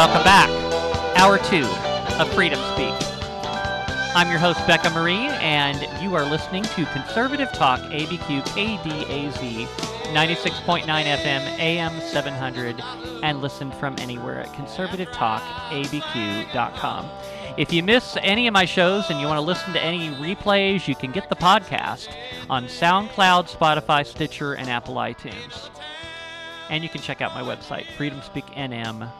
[0.00, 0.48] welcome back.
[1.18, 1.66] Hour two
[2.18, 2.94] of Freedom Speak.
[4.16, 10.86] I'm your host, Becca Marie, and you are listening to Conservative Talk ABQ KDAZ 96.9
[10.86, 12.82] FM AM 700
[13.22, 17.10] and listen from anywhere at conservativetalkabq.com.
[17.58, 20.88] If you miss any of my shows and you want to listen to any replays,
[20.88, 22.08] you can get the podcast
[22.48, 25.68] on SoundCloud, Spotify, Stitcher, and Apple iTunes.
[26.70, 29.19] And you can check out my website, freedomspeaknm.com.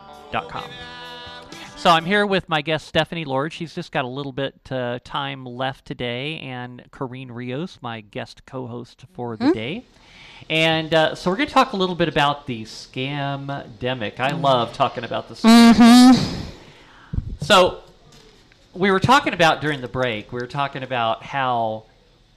[1.77, 3.52] So I'm here with my guest Stefani Lord.
[3.54, 8.45] She's just got a little bit uh, time left today, and Corinne Rios, my guest
[8.45, 9.85] co-host for the day.
[10.51, 14.21] And uh, so we're going to talk a little bit about the scam-demic.
[14.21, 15.74] I love talking about the scam.
[17.41, 17.80] So
[18.74, 20.32] we were talking about during the break.
[20.32, 21.85] We were talking about how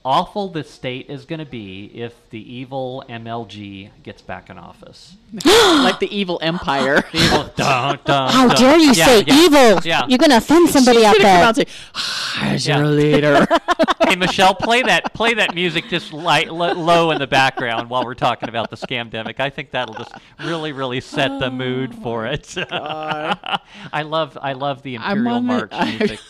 [0.04, 5.16] awful the state is going to be if the evil MLG gets back in office.
[5.44, 7.02] like the evil empire.
[7.12, 8.56] The evil, dun, dun, How dun.
[8.56, 9.80] dare you Yeah, say yeah, evil?
[9.84, 10.02] Yeah.
[10.08, 11.44] You're gonna offend somebody She's out gonna come there.
[11.44, 13.46] out and say, "Ah, "As your leader."
[14.08, 18.04] hey Michelle, play that play that music just light, lo- low in the background while
[18.04, 19.40] we're talking about the scamdemic.
[19.40, 20.12] I think that'll just
[20.44, 22.54] really, really set the mood for it.
[22.70, 26.20] I love I love the I'm Imperial March music.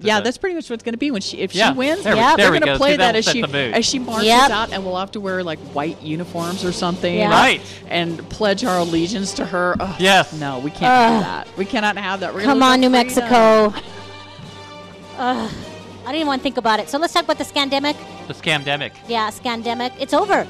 [0.00, 2.02] Yeah, that's pretty much what it's going to be when she if Yeah, she wins.
[2.04, 2.36] there we- Yep.
[2.36, 2.72] there they're we going go.
[2.74, 4.50] to play See, that as she as she marches Yep.
[4.50, 7.30] out, and we'll have to wear like white uniforms or something, Yeah.
[7.30, 7.62] Right.
[7.88, 9.76] And pledge our allegiance to her.
[9.80, 10.32] Ugh, Yes.
[10.34, 11.12] No, we can't Ugh.
[11.12, 11.48] have that.
[11.56, 12.34] We cannot have that.
[12.34, 13.06] We're Come lose our on, New freedom.
[13.06, 13.74] Mexico.
[15.18, 15.50] Ugh.
[16.02, 16.90] I didn't even want to think about it.
[16.90, 17.96] So let's talk about the scandemic.
[18.28, 18.92] the scamdemic.
[19.08, 19.92] Yeah, scandemic.
[19.98, 20.46] It's over.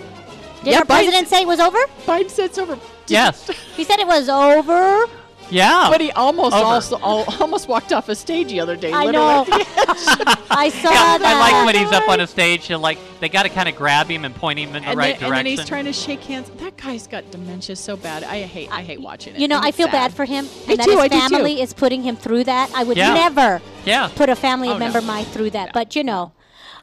[0.65, 1.79] Did Yeah, our president say it was over?
[2.07, 2.79] Biden said it's over.
[3.07, 3.51] Yes.
[3.77, 5.07] He said it was over.
[5.51, 5.89] Yeah.
[5.91, 6.65] But he almost Over.
[6.65, 8.93] also al- almost walked off a stage the other day.
[8.93, 9.45] I know.
[9.49, 11.23] I saw Yeah, that.
[11.23, 13.77] I like when he's up on a stage and like they got to kind of
[13.77, 15.93] grab him and point him in the and, right then, and then he's trying to
[15.93, 16.51] shake hands.
[16.57, 18.25] That guy's got dementia so bad.
[18.25, 18.71] I hate.
[18.73, 19.41] I hate watching it.
[19.41, 19.93] You know, I feel sad.
[19.93, 21.29] bad for him, Me and that too, I his do too.
[21.35, 22.71] family is putting him through that.
[22.75, 23.15] I would Yeah.
[23.15, 24.11] never yeah.
[24.15, 25.73] put a family Oh, member of mine through that.
[25.73, 26.33] But you know,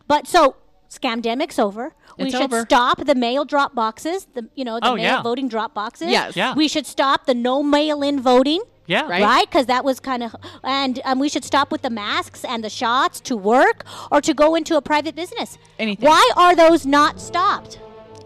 [0.08, 0.56] but so
[0.90, 1.94] scamdemic's over.
[2.22, 2.62] We It's should over.
[2.62, 4.28] stop the mail drop boxes.
[4.34, 5.22] The you know the Oh, mail yeah.
[5.22, 6.10] voting drop boxes.
[6.10, 6.36] Yes.
[6.36, 6.54] Yeah.
[6.56, 8.62] We should stop the no mail-in voting.
[8.88, 9.08] Yeah.
[9.08, 9.22] Right.
[9.24, 12.62] Right, because that was kind of, and um, we should stop with the masks and
[12.64, 15.58] the shots to work or to go into a private business.
[15.80, 16.10] Anything.
[16.10, 17.80] Why are those not stopped?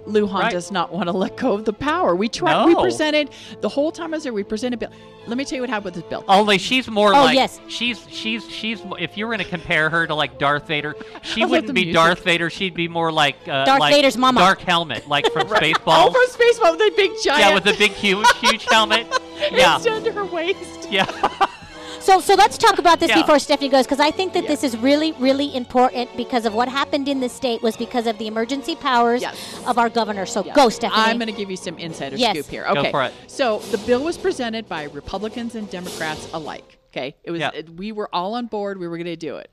[0.08, 0.52] Lujan Right.
[0.52, 2.16] does not want to let go of the power.
[2.16, 2.66] We tried.
[2.66, 3.30] We presented
[3.62, 4.34] the whole time I was there.
[4.34, 4.90] We presented bill.
[5.28, 6.24] Let me tell you what happened with this bill.
[6.28, 7.60] Only she's more Oh, like yes.
[7.68, 11.42] she's she's she's if you were going to compare her to like Darth Vader, she
[11.42, 11.96] love wouldn't be music.
[11.96, 12.50] Darth Vader.
[12.52, 14.40] She'd be more like uh, Darth like Vader's mama.
[14.42, 16.12] Dark helmet, like from Oh, Spaceballs.
[16.12, 17.40] from Spaceball with a big giant.
[17.40, 19.08] yeah, with the big huge huge helmet.
[19.52, 20.90] Yeah, It's down to her waist.
[20.90, 21.06] yeah.
[22.06, 23.22] So, so let's talk about this Yeah.
[23.22, 24.50] before Stefani goes, because I think that Yeah.
[24.50, 28.20] this is really, really important because of what happened in the state was because of
[28.20, 29.36] the emergency powers Yes.
[29.66, 30.28] of our governor.
[30.28, 30.54] So, Yeah.
[30.54, 31.02] go, Stefani.
[31.02, 32.34] I'm going to give you some insider Yes.
[32.38, 32.64] scoop here.
[32.72, 32.92] Go Okay.
[32.92, 33.14] for it.
[33.26, 36.78] So the bill was presented by Republicans and Democrats alike.
[36.94, 37.16] Okay.
[37.24, 37.40] It was.
[37.40, 37.50] Yeah.
[37.56, 38.78] it- we were all on board.
[38.80, 39.50] We were going to do it.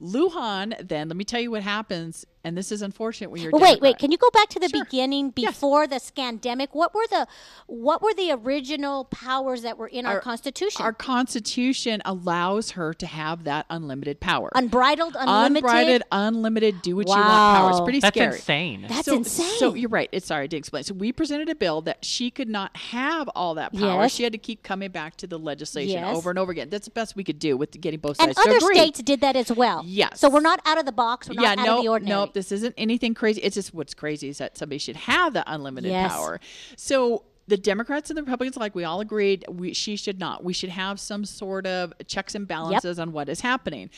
[0.00, 3.50] Lujan, then let me tell you what happens, and this is unfortunate when you're.
[3.50, 3.98] a Well, wait, wait.
[3.98, 4.84] Can you go back to the Sure.
[4.84, 5.52] beginning Yes.
[5.54, 6.68] before the scandemic?
[6.72, 7.26] What were the,
[7.66, 10.82] what were the original powers that were in our, Our- Constitution?
[10.82, 14.50] Our Constitution allows her to have that unlimited power.
[14.54, 15.64] Unbridled, unlimited.
[15.64, 17.70] Unbridled, unlimited, do what you want power.
[17.70, 17.84] It's Wow.
[17.84, 18.34] pretty That's scary.
[18.36, 18.86] insane.
[18.88, 19.58] That's so, insane.
[19.58, 20.08] So you're right.
[20.12, 20.84] It's sorry, I did explain.
[20.84, 24.02] So we presented a bill that she could not have all that power.
[24.02, 24.12] Yes.
[24.14, 26.16] She had to keep coming back to the legislation Yes.
[26.16, 26.68] over and over again.
[26.70, 28.76] That's the best we could do with getting both and sides to other agree.
[28.76, 29.82] states did that as well.
[29.84, 30.20] Yes.
[30.20, 31.28] So we're not out of the box.
[31.28, 32.20] We're yeah, not out no, of the ordinary.
[32.26, 33.40] no, this isn't anything crazy.
[33.42, 36.12] It's just what's crazy is that somebody should have that unlimited Yes.
[36.12, 36.40] power.
[36.76, 40.44] So the Democrats and the Republicans, like we all agreed, we, she should not.
[40.44, 43.90] We should have some sort of checks and balances on what is happening.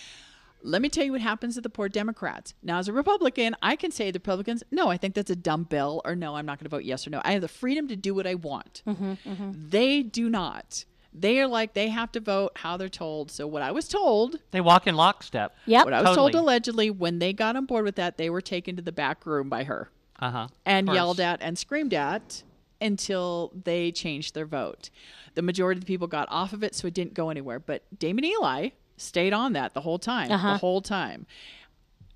[0.64, 2.54] Let me tell you what happens to the poor Democrats.
[2.62, 5.64] Now, as a Republican, I can say the Republicans, no, I think that's a dumb
[5.64, 7.20] bill, or no, I'm not going to vote yes or no.
[7.24, 8.82] I have the freedom to do what I want.
[8.86, 10.84] Mm-hmm, They do not.
[11.14, 13.30] They are like, they have to vote how they're told.
[13.30, 15.54] So, what I was told They walk in lockstep.
[15.66, 15.84] Yep.
[15.84, 18.76] what I was told allegedly when they got on board with that, they were taken
[18.76, 20.48] to the back room by her Uh huh.
[20.64, 22.42] and yelled at and screamed at
[22.80, 24.90] until they changed their vote.
[25.34, 27.58] The majority of the people got off of it, so it didn't go anywhere.
[27.58, 30.30] But Daymon Ely stayed on that the whole time.
[30.30, 30.52] Uh-huh.
[30.54, 31.26] The whole time.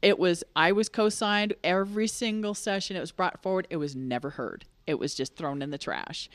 [0.03, 2.97] It was I was co-signed every single session.
[2.97, 3.67] It was brought forward.
[3.71, 4.65] It was never heard.
[4.87, 6.29] It was just thrown in the trash.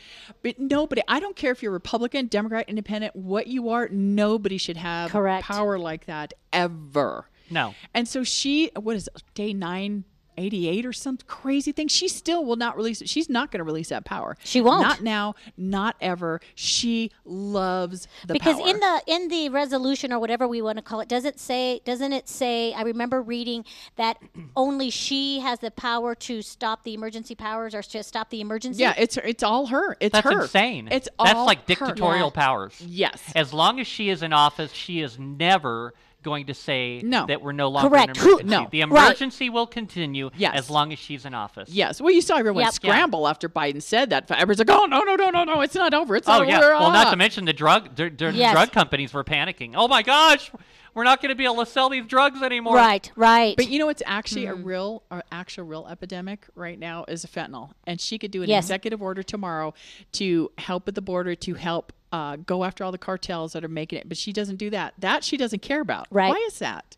[0.43, 4.77] But nobody, I don't care if you're Republican, Democrat, Independent, what you are, nobody should
[4.77, 5.45] have Correct.
[5.45, 7.25] power like that ever.
[7.49, 7.75] No.
[7.93, 10.05] And so she, what is it, day nine
[10.37, 11.87] 88 or some crazy thing.
[11.87, 13.09] She still will not release it.
[13.09, 14.37] She's not going to release that power.
[14.43, 14.81] She won't.
[14.81, 16.41] Not now, not ever.
[16.55, 18.67] She loves the because power.
[18.69, 21.81] in the in the resolution or whatever we want to call it does it say
[21.85, 23.63] doesn't it say i remember reading
[23.95, 24.17] that
[24.55, 28.81] only she has the power to stop the emergency powers or to stop the emergency
[28.81, 29.95] yeah, it's it's all her.
[29.99, 30.41] It's That's her.
[30.43, 30.87] insane.
[30.91, 32.41] It's That's all like dictatorial Yeah.
[32.41, 32.81] powers.
[32.81, 33.21] Yes.
[33.35, 37.25] As long as she is in office, she is never going to say No.
[37.25, 38.17] that we're no longer Correct.
[38.17, 38.67] in Who- No.
[38.71, 39.09] The Right.
[39.09, 40.55] emergency will continue Yes.
[40.55, 41.69] as long as she's in office.
[41.69, 41.99] Yes.
[42.01, 42.73] Well, you saw everyone Yep.
[42.73, 44.29] scramble after Biden said that.
[44.31, 45.61] Everyone's like, "Oh no, no, no, no, no!
[45.61, 46.15] It's not over.
[46.15, 46.57] It's Oh not yeah.
[46.59, 48.51] over." Well, not Ah." to mention the drug the, the Yes.
[48.53, 49.73] drug companies were panicking.
[49.75, 50.51] Oh my gosh,
[50.93, 52.75] we're not going to be able to sell these drugs anymore.
[52.75, 54.51] right right But you know, it's actually Hmm.
[54.51, 58.49] a real, a actual real epidemic right now is fentanyl, and she could do an
[58.49, 58.65] Yes.
[58.65, 59.73] executive order tomorrow
[60.13, 63.69] to help at the border to help uh, go after all the cartels that are
[63.69, 64.09] making it.
[64.09, 64.93] But she doesn't do that.
[64.99, 66.07] That she doesn't care about.
[66.11, 66.29] Right.
[66.29, 66.97] Why is that?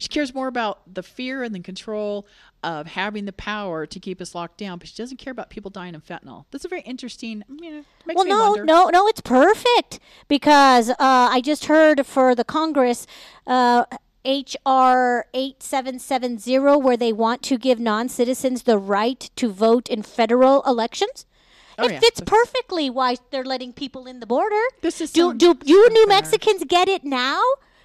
[0.00, 2.26] She cares more about the fear and the control
[2.62, 5.70] of having the power to keep us locked down, but she doesn't care about people
[5.70, 6.44] dying of fentanyl.
[6.50, 7.44] That's a very interesting.
[7.48, 7.84] You know,
[8.14, 8.64] well no wonder.
[8.64, 13.06] no no it's perfect because uh, i just heard for the congress
[13.46, 13.84] uh,
[14.24, 21.24] HR 8770 where they want to give non-citizens the right to vote in federal elections
[21.80, 22.00] Oh, it yeah.
[22.00, 24.60] fits perfectly why they're letting people in the border.
[24.82, 26.08] This is do some- do you New.
[26.08, 27.40] Mexicans get it now?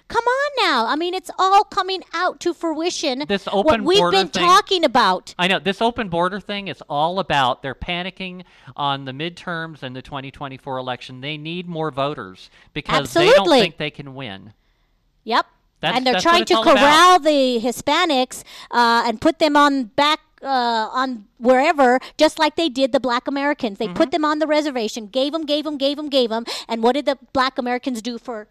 [0.08, 0.86] Come on now.
[0.86, 3.24] I mean, it's all coming out to fruition.
[3.26, 5.34] This what open we've border been thing- talking about.
[5.38, 8.42] I know this open border thing is all about they're panicking
[8.76, 11.20] on the midterms and the 2024 election.
[11.22, 14.52] They need more voters because they don't think they can win.
[15.24, 15.46] Yep.
[15.80, 16.76] That's- and they're trying to all about.
[16.76, 22.68] corral the Hispanics uh, and put them on back uh, on wherever, just like they
[22.68, 23.78] did the Black Americans.
[23.78, 23.94] They Mm-hmm.
[23.94, 26.92] put them on the reservation, gave them, gave them, gave them, gave them, and what
[26.92, 28.46] did the Black Americans do for?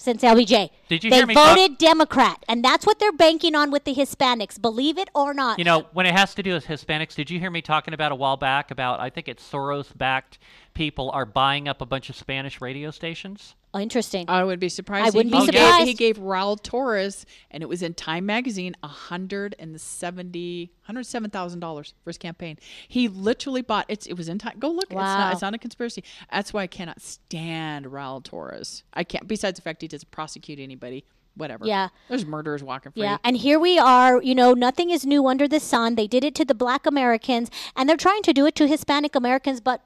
[0.00, 3.56] Since LBJ, Did you they hear me talk- voted Democrat, and that's what they're banking
[3.56, 4.60] on with the Hispanics.
[4.62, 5.58] Believe it or not.
[5.58, 8.12] You know, when it has to do with Hispanics, did you hear me talking about
[8.12, 10.38] a while back about I think it's Soros-backed
[10.72, 13.56] people are buying up a bunch of Spanish radio stations?
[13.74, 14.24] Interesting.
[14.28, 15.06] I would be surprised.
[15.06, 15.86] I wouldn't he, be he Gave, surprised.
[15.88, 22.58] he gave Raul Torrez, and it was in Time Magazine, $170, $107,000 for his campaign.
[22.88, 24.06] He literally bought it's.
[24.06, 24.58] It was in Time.
[24.58, 24.84] Go look.
[24.84, 25.18] It's, Wow.
[25.18, 26.02] not, it's not a conspiracy.
[26.32, 28.82] That's why I cannot stand Raul Torrez.
[28.94, 29.26] I can't.
[29.28, 31.04] Besides the fact he doesn't prosecute anybody.
[31.34, 31.66] Whatever.
[31.66, 31.90] Yeah.
[32.08, 33.02] There's murderers walking free.
[33.02, 34.20] Yeah, and here we are.
[34.20, 35.94] You know, nothing is new under the sun.
[35.94, 39.14] They did it to the Black Americans, and they're trying to do it to Hispanic
[39.14, 39.82] Americans, but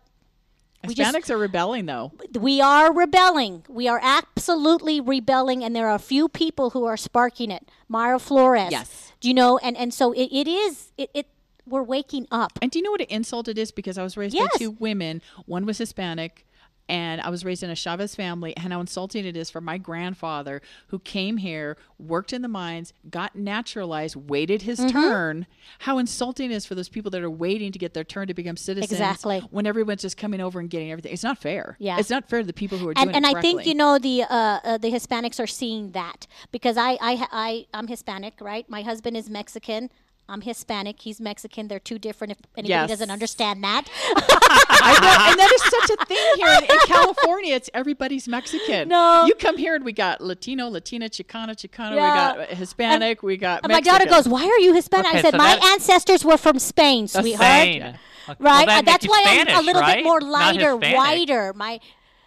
[0.88, 2.12] we just- are rebelling though.
[2.38, 3.64] we are rebelling.
[3.68, 7.68] We are absolutely rebelling, and there are a few people who are sparking it.
[7.88, 8.70] Mara Flores.
[8.70, 9.12] Yes.
[9.20, 9.58] Do you know?
[9.58, 10.92] And and so it, it is.
[10.98, 11.26] It, it
[11.66, 12.58] we're waking up.
[12.60, 13.70] And do you know what an insult it is?
[13.70, 14.48] Because I was raised Yes.
[14.52, 15.22] by two women.
[15.46, 16.44] One was Hispanic,
[16.92, 18.54] and I was raised in a Chavez family.
[18.54, 22.92] And how insulting it is for my grandfather, who came here, worked in the mines,
[23.08, 24.90] got naturalized, waited his Mm-hmm.
[24.90, 25.46] turn.
[25.80, 28.34] How insulting it is for those people that are waiting to get their turn to
[28.34, 28.90] become citizens.
[28.90, 29.38] Exactly.
[29.50, 31.76] When everyone's just coming over and getting everything, it's not fair.
[31.78, 31.98] Yeah.
[31.98, 33.74] it's not fair to the people who are and doing and it I think you
[33.74, 34.26] know the uh,
[34.64, 38.68] uh, the Hispanics are seeing that because I I I I'm Hispanic, right?
[38.68, 39.88] My husband is Mexican.
[40.28, 41.00] I'm Hispanic.
[41.00, 41.68] He's Mexican.
[41.68, 42.32] They're two different.
[42.32, 42.88] If anybody Yes.
[42.88, 43.84] doesn't understand that,
[44.16, 47.54] I know, and that is such a thing here in, in California.
[47.54, 48.88] It's everybody's Mexican.
[48.88, 49.24] No.
[49.26, 51.96] you come here and we got Latino, Latina, Chicana, Chicana.
[51.96, 52.32] Yeah.
[52.32, 53.22] We got Hispanic.
[53.22, 53.62] we got.
[53.64, 56.58] And my daughter goes, "Why are you Hispanic?" I said, so "My ancestors were from
[56.58, 57.82] Spain, sweetheart." Spain.
[57.82, 57.96] Okay,
[58.28, 58.66] well, Right.
[58.68, 59.96] that Uh, that's why you I'm a little right?
[59.96, 61.52] bit more lighter, whiter.
[61.54, 61.80] My,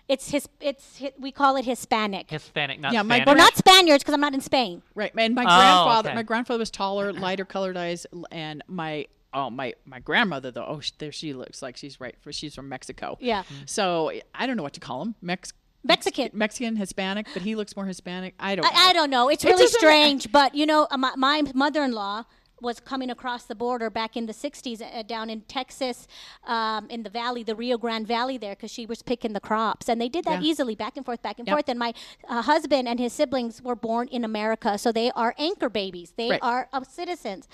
[0.08, 0.48] it's his.
[0.62, 2.30] It's hi- we call it Hispanic.
[2.30, 3.28] Hispanic, not Yeah, my Spanish.
[3.28, 4.82] We're not Spaniards because I'm not in Spain.
[4.94, 6.16] Right, and my Oh, grandfather, okay.
[6.16, 10.80] my grandfather was taller, lighter colored eyes, and my oh my my grandmother though, oh
[10.80, 13.18] sh- there she looks like she's right for she's from Mexico.
[13.20, 13.44] Yeah.
[13.66, 16.30] So I don't know what to call him, Mex Mexican.
[16.34, 18.34] Mexican, Hispanic, but he looks more Hispanic.
[18.40, 18.64] I don't.
[18.64, 18.72] know.
[18.74, 19.30] I, I don't know.
[19.30, 22.24] It's It really doesn't- strange, but you know, uh, my, my mother-in-law
[22.66, 26.08] was coming across the border back in the 60s uh, down in Texas
[26.46, 29.88] um, in the valley, the Rio Grande Valley there, because she was picking the crops.
[29.88, 30.50] And they did that Yeah.
[30.50, 31.54] easily, back and forth, back and Yep.
[31.56, 31.70] forth.
[31.70, 31.94] And my
[32.28, 36.14] uh, husband and his siblings were born in America, so they are anchor babies.
[36.18, 36.40] They Right.
[36.42, 37.48] are uh, citizens.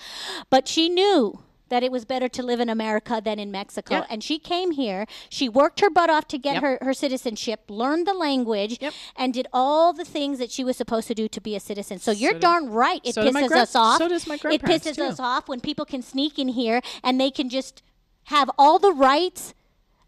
[0.50, 1.40] But she knew
[1.72, 3.94] that it was better to live in America than in Mexico.
[3.94, 4.06] Yep.
[4.10, 5.06] And she came here.
[5.30, 6.62] She worked her butt off to get Yep.
[6.62, 8.92] her, her citizenship, learned the language, Yep.
[9.16, 11.98] and did all the things that she was supposed to do to be a citizen.
[11.98, 13.00] So you're did- darn right.
[13.04, 13.96] It so pisses grand- us off.
[13.96, 15.04] so does my It pisses too.
[15.04, 17.82] us off when people can sneak in here and they can just
[18.24, 19.54] have all the rights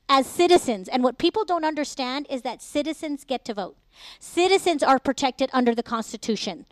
[0.06, 0.86] as citizens.
[0.86, 3.76] And what people don't understand is that citizens get to vote.
[4.20, 6.66] Citizens are protected under the Constitution,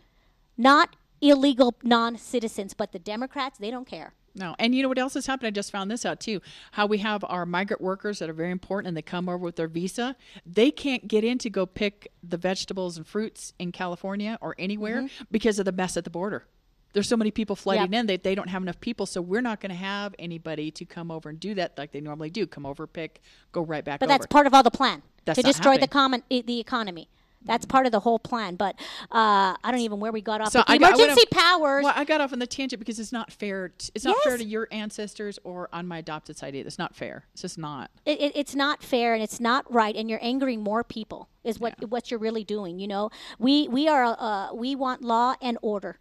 [0.55, 2.75] not illegal non citizens.
[2.75, 4.13] But the Democrats, they don't care.
[4.35, 5.47] No, and you know what else has happened?
[5.47, 6.41] I just found this out too.
[6.71, 9.57] How we have our migrant workers that are very important, and they come over with
[9.57, 10.15] their visa.
[10.45, 15.03] They can't get in to go pick the vegetables and fruits in California or anywhere
[15.03, 15.23] Mm-hmm.
[15.31, 16.45] because of the mess at the border.
[16.93, 19.59] there's so many people flooding in that they don't have enough people, so we're not
[19.59, 22.45] going to have anybody to come over and do that like they normally do.
[22.47, 23.21] Come over, pick,
[23.51, 24.13] go right back But over.
[24.17, 27.07] that's part of all the plan That's to destroy the common the economy.
[27.45, 28.55] That's part of the whole plan.
[28.55, 28.75] But
[29.11, 30.51] uh, I don't even where we got off.
[30.51, 31.83] So I I emergency off- powers.
[31.83, 33.69] Well, I got off on the tangent because it's not fair.
[33.77, 36.55] t- it's not fair to your ancestors or on my adopted side.
[36.55, 36.67] either.
[36.67, 37.25] It's not fair.
[37.33, 37.91] It's just not.
[38.05, 41.59] it, it, it's not fair and it's not right and you're angering more people is
[41.59, 43.09] what what you're really doing you know
[43.39, 45.99] we we are uh, we want law and order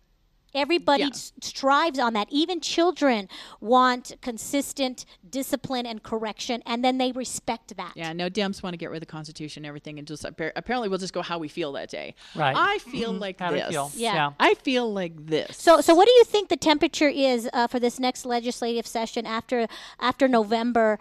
[0.55, 1.09] everybody Yeah.
[1.11, 3.29] s- strives on that even children
[3.61, 8.79] want consistent discipline and correction and then they respect that Yeah, no, Dems want to
[8.79, 11.39] get rid of the Constitution and everything, and just appar- apparently we'll just go how
[11.39, 12.15] we feel that day.
[12.35, 12.55] Right.
[12.57, 13.69] I feel like How do this.
[13.69, 13.91] feel?
[13.95, 14.33] Yeah.
[14.39, 15.57] I feel like this.
[15.57, 19.27] so so what do you think the temperature is uh, for this next legislative session
[19.27, 19.67] after
[20.01, 20.99] after november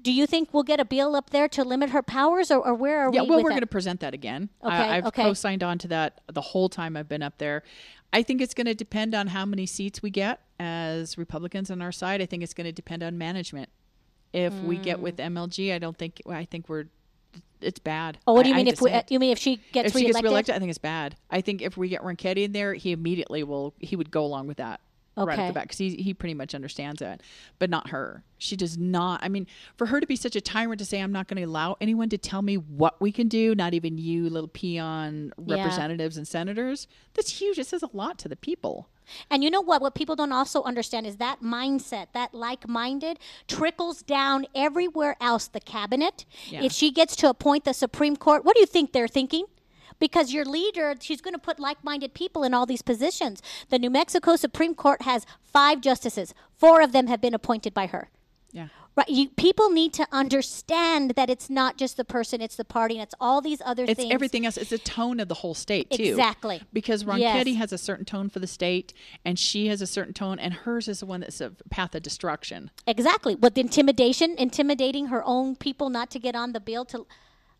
[0.00, 2.74] do you think we'll get a bill up there to limit her powers or, or
[2.74, 4.48] where are yeah, we well, with we're going to present that again.
[4.62, 5.22] Okay, I, I've okay.
[5.24, 7.64] co-signed on to that the whole time I've been up there.
[8.12, 11.82] I think it's going to depend on how many seats we get as Republicans on
[11.82, 12.22] our side.
[12.22, 13.68] I think it's going to depend on management.
[14.32, 15.02] If we get Mm.
[15.02, 16.86] with MLG, I don't think I think we're
[17.60, 18.18] it's bad.
[18.26, 19.56] oh what do you I- I mean hate if we, uh, you mean if she
[19.72, 21.16] gets if she reelected gets reelected, I think it's bad.
[21.30, 23.74] I think if we get Ronchetti in there, he immediately will.
[23.78, 24.80] He would go along with that
[25.26, 25.42] right Okay.
[25.42, 27.22] off the back because he he pretty much understands it,
[27.58, 28.24] but not her.
[28.38, 29.20] She does not.
[29.22, 29.46] I mean,
[29.76, 32.08] for her to be such a tyrant to say, "I'm not going to allow anyone
[32.10, 35.56] to tell me what we can do," not even you, little peon Yeah.
[35.56, 36.86] representatives and senators.
[37.14, 37.58] That's huge.
[37.58, 38.88] It says a lot to the people.
[39.30, 39.80] And you know what?
[39.80, 45.48] What people don't also understand is that mindset, that like minded, trickles down everywhere else.
[45.48, 46.26] The cabinet.
[46.50, 46.62] Yeah.
[46.62, 49.46] If she gets to appoint the Supreme Court, what do you think they're thinking?
[49.98, 53.42] Because your leader, she's going to put like minded people in all these positions.
[53.68, 57.86] The New Mexico Supreme Court has five justices, four of them have been appointed by
[57.86, 58.10] her.
[58.52, 58.68] Yeah.
[58.96, 62.94] Right, you, people need to understand that it's not just the person, it's the party,
[62.96, 64.12] and it's all these other It's things.
[64.12, 64.56] everything else.
[64.56, 66.02] It's the tone of the whole state too.
[66.02, 66.62] Exactly.
[66.72, 67.56] Because Ronchetti Yes.
[67.58, 68.92] has a certain tone for the state,
[69.24, 72.02] and she has a certain tone, and hers is the one that's a path of
[72.02, 72.72] destruction.
[72.88, 73.36] Exactly.
[73.36, 77.06] With intimidation, intimidating her own people not to get on the bill to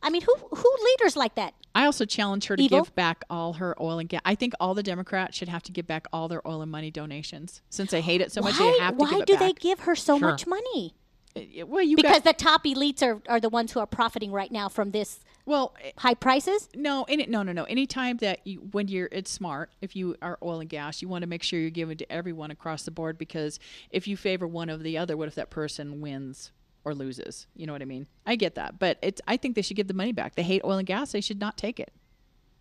[0.02, 1.54] I mean, who who leaders like that?
[1.74, 2.82] I also challenge her to Evil?
[2.82, 4.20] give back all her oil and gas.
[4.24, 6.90] I think all the Democrats should have to give back all their oil and money
[6.90, 7.62] donations.
[7.70, 9.40] Since they hate it so much, why they have to why do back.
[9.40, 10.30] they give her so Sure.
[10.30, 10.94] much money?
[11.36, 14.32] Uh, Well, you Because got, the top elites are, are the ones who are profiting
[14.32, 16.68] right now from this well, eh, high prices?
[16.74, 17.64] no, any, no, no, no.
[17.64, 19.70] Anytime that you, when you're, it's smart.
[19.80, 22.50] If you are oil and gas, you want to make sure you're giving to everyone
[22.50, 23.58] across the board because
[23.90, 26.50] if you favor one over the other, what if that person wins
[26.88, 27.46] or loses?
[27.54, 28.06] You know what I mean?
[28.26, 29.20] I get that, but it's.
[29.28, 30.34] I think they should give the money back.
[30.34, 31.12] They hate oil and gas.
[31.12, 31.92] They should not take it.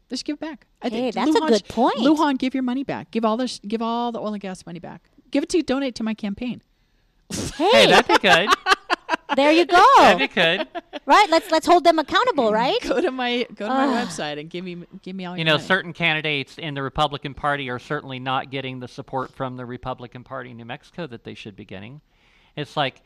[0.09, 0.67] They should give it back.
[0.81, 1.97] I Hey, think that's a good point.
[1.97, 3.11] Lujan, give your money back.
[3.11, 5.09] Give all the sh- give all the oil and gas money back.
[5.31, 6.61] Give it to donate to my campaign.
[7.57, 8.49] Hey, Hey, that'd be good.
[9.35, 9.83] there you go.
[9.97, 10.67] That'd be good.
[11.05, 11.27] right?
[11.29, 12.53] Let's let's hold them accountable, mm.
[12.53, 12.77] right?
[12.83, 15.45] Go to my go to my website and give me give me all You your
[15.45, 15.63] know, money.
[15.67, 20.23] certain candidates in the Republican Party are certainly not getting the support from the Republican
[20.23, 21.99] Party in New Mexico that they should be getting.
[22.55, 23.01] It's like,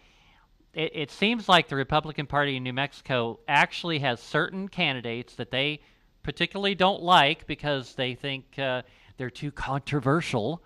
[0.73, 5.51] it, it seems like the Republican Party in New Mexico actually has certain candidates that
[5.51, 5.79] they
[6.23, 8.81] particularly don't like because they think uh,
[9.17, 10.61] they're too controversial.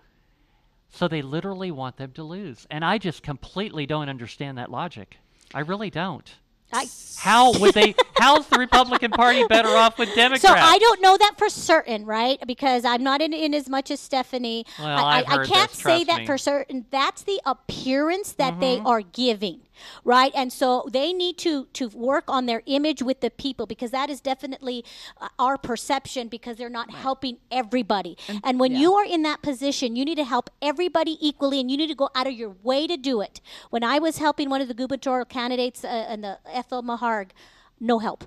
[0.88, 2.66] So they literally want them to lose.
[2.70, 5.18] And I just completely don't understand that logic.
[5.52, 6.32] I really don't.
[6.72, 6.86] I,
[7.18, 7.94] How would they?
[8.16, 10.42] how's the Republican Party better off with Democrats?
[10.42, 12.38] So I don't know that for certain, right?
[12.46, 14.66] Because I'm not in, in as much as Stefani.
[14.78, 16.18] Well, I, I, I can't this, say that me.
[16.22, 16.26] Mm-hmm.
[16.26, 16.86] for certain.
[16.90, 19.60] That's the appearance that they are giving,
[20.04, 20.32] right?
[20.34, 24.10] And so they need to to work on their image with the people because that
[24.10, 24.84] is definitely
[25.20, 28.16] uh, our perception because they're not helping everybody.
[28.44, 28.78] And, when yeah.
[28.78, 31.94] you are in that position, you need to help everybody equally, and you need to
[31.94, 33.40] go out of your way to do it.
[33.70, 37.30] When I was helping one of the gubernatorial candidates, uh, and the Ethel Maharg,
[37.78, 38.24] no help.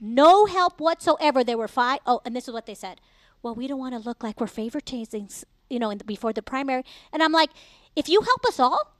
[0.00, 1.42] No help whatsoever.
[1.42, 3.00] There were five oh and this is what they said.
[3.42, 6.32] Well, we don't want to look like we're favoritising, s- you know, in the, before
[6.32, 6.84] the primary.
[7.12, 7.50] And I'm like,
[7.96, 8.94] if you help us all,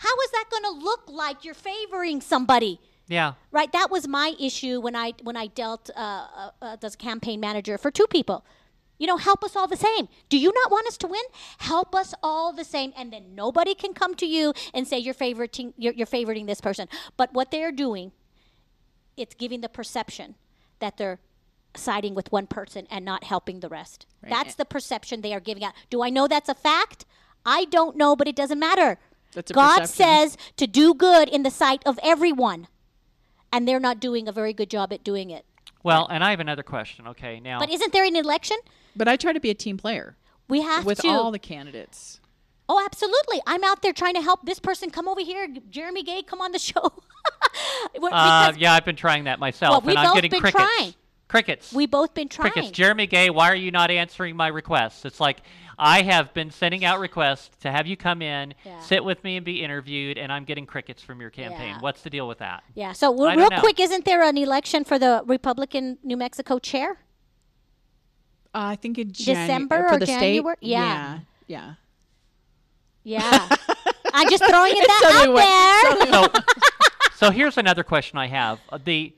[0.00, 2.80] how is that going to look like you're favoring somebody?
[3.06, 3.34] Yeah.
[3.50, 3.70] Right.
[3.72, 7.76] That was my issue when I when I dealt uh, uh, uh, as campaign manager
[7.76, 8.42] for two people.
[8.98, 10.08] You know, help us all the same.
[10.30, 11.22] Do you not want us to win?
[11.58, 15.12] Help us all the same, and then nobody can come to you and say you're
[15.12, 16.88] favoriting you're, you're favoriting this person.
[17.18, 18.12] But what they're doing,
[19.18, 20.36] it's giving the perception
[20.78, 21.18] that they're
[21.74, 24.06] siding with one person and not helping the rest.
[24.26, 25.74] That's the perception they are giving out.
[25.90, 27.04] Do I know that's a fact?
[27.44, 28.98] I don't know, but it doesn't matter.
[29.32, 30.04] That's a God perception.
[30.30, 32.66] says to do good in the sight of everyone,
[33.52, 35.44] and they're not doing a very good job at doing it.
[35.82, 37.06] Well, and I have another question.
[37.08, 38.56] Okay, now But isn't there an election?
[38.94, 40.16] But I try to be a team player
[40.48, 41.08] We have with to.
[41.08, 42.20] all the candidates.
[42.68, 43.40] oh, absolutely.
[43.46, 45.48] I'm out there trying to help this person come over here.
[45.70, 46.92] Jeremy Gay, come on the show.
[48.12, 50.62] Uh, yeah, I've been trying that myself, well, we've and I'm getting been crickets.
[50.76, 50.94] trying.
[51.30, 51.72] Crickets.
[51.72, 52.50] We've both been trying.
[52.50, 52.72] Crickets.
[52.72, 55.04] Jeremy Gay, why are you not answering my requests?
[55.04, 55.42] It's like
[55.78, 58.80] I have been sending out requests to have you come in, Yeah.
[58.80, 61.68] sit with me, and be interviewed, and I'm getting crickets from your campaign.
[61.74, 61.78] Yeah.
[61.80, 62.64] What's the deal with that?
[62.74, 62.92] Yeah.
[62.92, 63.60] So w- I real know.
[63.60, 66.98] quick, isn't there an election for the Republican New Mexico chair?
[68.52, 70.56] Uh, I think in Janu- December for or the January?
[70.58, 70.68] state.
[70.68, 71.20] Yeah.
[71.46, 71.74] yeah,
[73.04, 73.56] Yeah.
[74.12, 75.42] I'm just throwing it It that suddenly
[76.12, 76.42] out there.
[76.42, 78.58] So, so here's another question I have.
[78.84, 79.14] The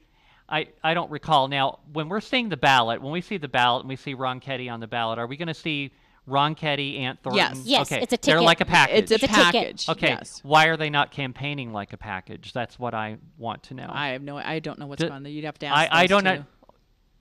[0.53, 3.01] I, I don't recall now when we're seeing the ballot.
[3.01, 5.49] When we see the ballot and we see Ronchetti on the ballot, are we going
[5.49, 5.93] to see
[6.29, 7.39] Ronchetti, Ant Thornton?
[7.57, 7.63] Yes.
[7.65, 8.03] Yes, okay.
[8.03, 8.43] it's a They're ticket.
[8.45, 8.99] like a package.
[8.99, 9.43] It's a It's a ticket.
[9.43, 9.89] package.
[9.89, 10.09] okay.
[10.09, 10.41] Yes.
[10.45, 12.53] Why are they not campaigning like a package?
[12.53, 13.89] That's what I want to know.
[13.91, 14.37] I have no.
[14.37, 15.33] I don't know what's Do- going on there.
[15.33, 15.91] You'd have to ask.
[15.93, 16.41] I, I those don't two.
[16.41, 16.45] know.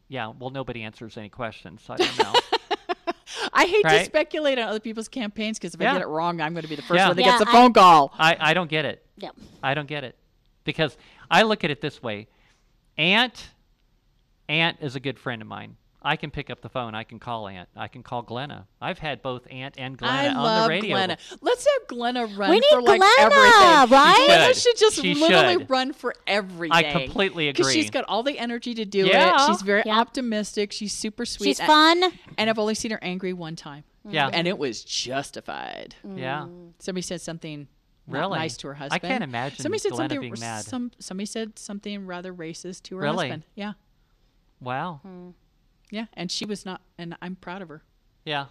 [0.10, 2.34] Yeah, well, nobody answers any questions, so I don't know.
[3.54, 4.06] I hate to Right?
[4.06, 5.92] speculate on other people's campaigns because if Yeah.
[5.92, 7.08] I get it wrong, I'm going to be the first Yeah.
[7.08, 8.14] one that Yeah, gets a I- phone call.
[8.20, 9.06] I, I don't get it.
[9.18, 9.36] Yep.
[9.64, 10.18] I don't get it
[10.66, 10.98] because
[11.30, 12.28] I look at it this way:
[13.02, 13.50] Ant,
[14.48, 15.76] Ant is a good friend of mine.
[16.04, 16.94] I can pick up the phone.
[16.96, 17.68] I can call Ant.
[17.76, 18.68] I can call Glenna.
[18.80, 20.96] I've had both Ant and Glenna I on love the radio.
[20.96, 21.18] Glenna.
[21.42, 22.50] Let's have Glenna run for everything.
[22.50, 23.98] We need for like Glenna, everything.
[23.98, 24.24] right?
[24.28, 25.70] Glenna She should just She literally should.
[25.70, 26.74] run for everything.
[26.74, 27.60] I completely agree.
[27.64, 29.36] Because she's got all the energy to do Yeah.
[29.36, 29.48] it.
[29.48, 30.00] She's very Yeah.
[30.00, 30.72] optimistic.
[30.72, 31.48] She's super sweet.
[31.50, 32.04] She's A- fun.
[32.38, 33.84] And I've only seen her angry one time.
[34.08, 34.30] Yeah.
[34.34, 35.96] And it was justified.
[36.16, 36.48] Yeah.
[36.80, 37.68] Somebody said something not
[38.08, 38.38] Really?
[38.40, 39.02] nice to her husband.
[39.04, 40.66] I can't imagine Somebody said Glenna something being mad.
[40.66, 43.28] Some somebody said something rather racist to her Really?
[43.30, 43.44] husband.
[43.56, 43.74] Yeah.
[44.60, 45.00] Wow.
[45.04, 45.30] Hmm.
[45.90, 47.84] Yeah, and she was not and I'm proud of her.
[48.26, 48.46] Yeah.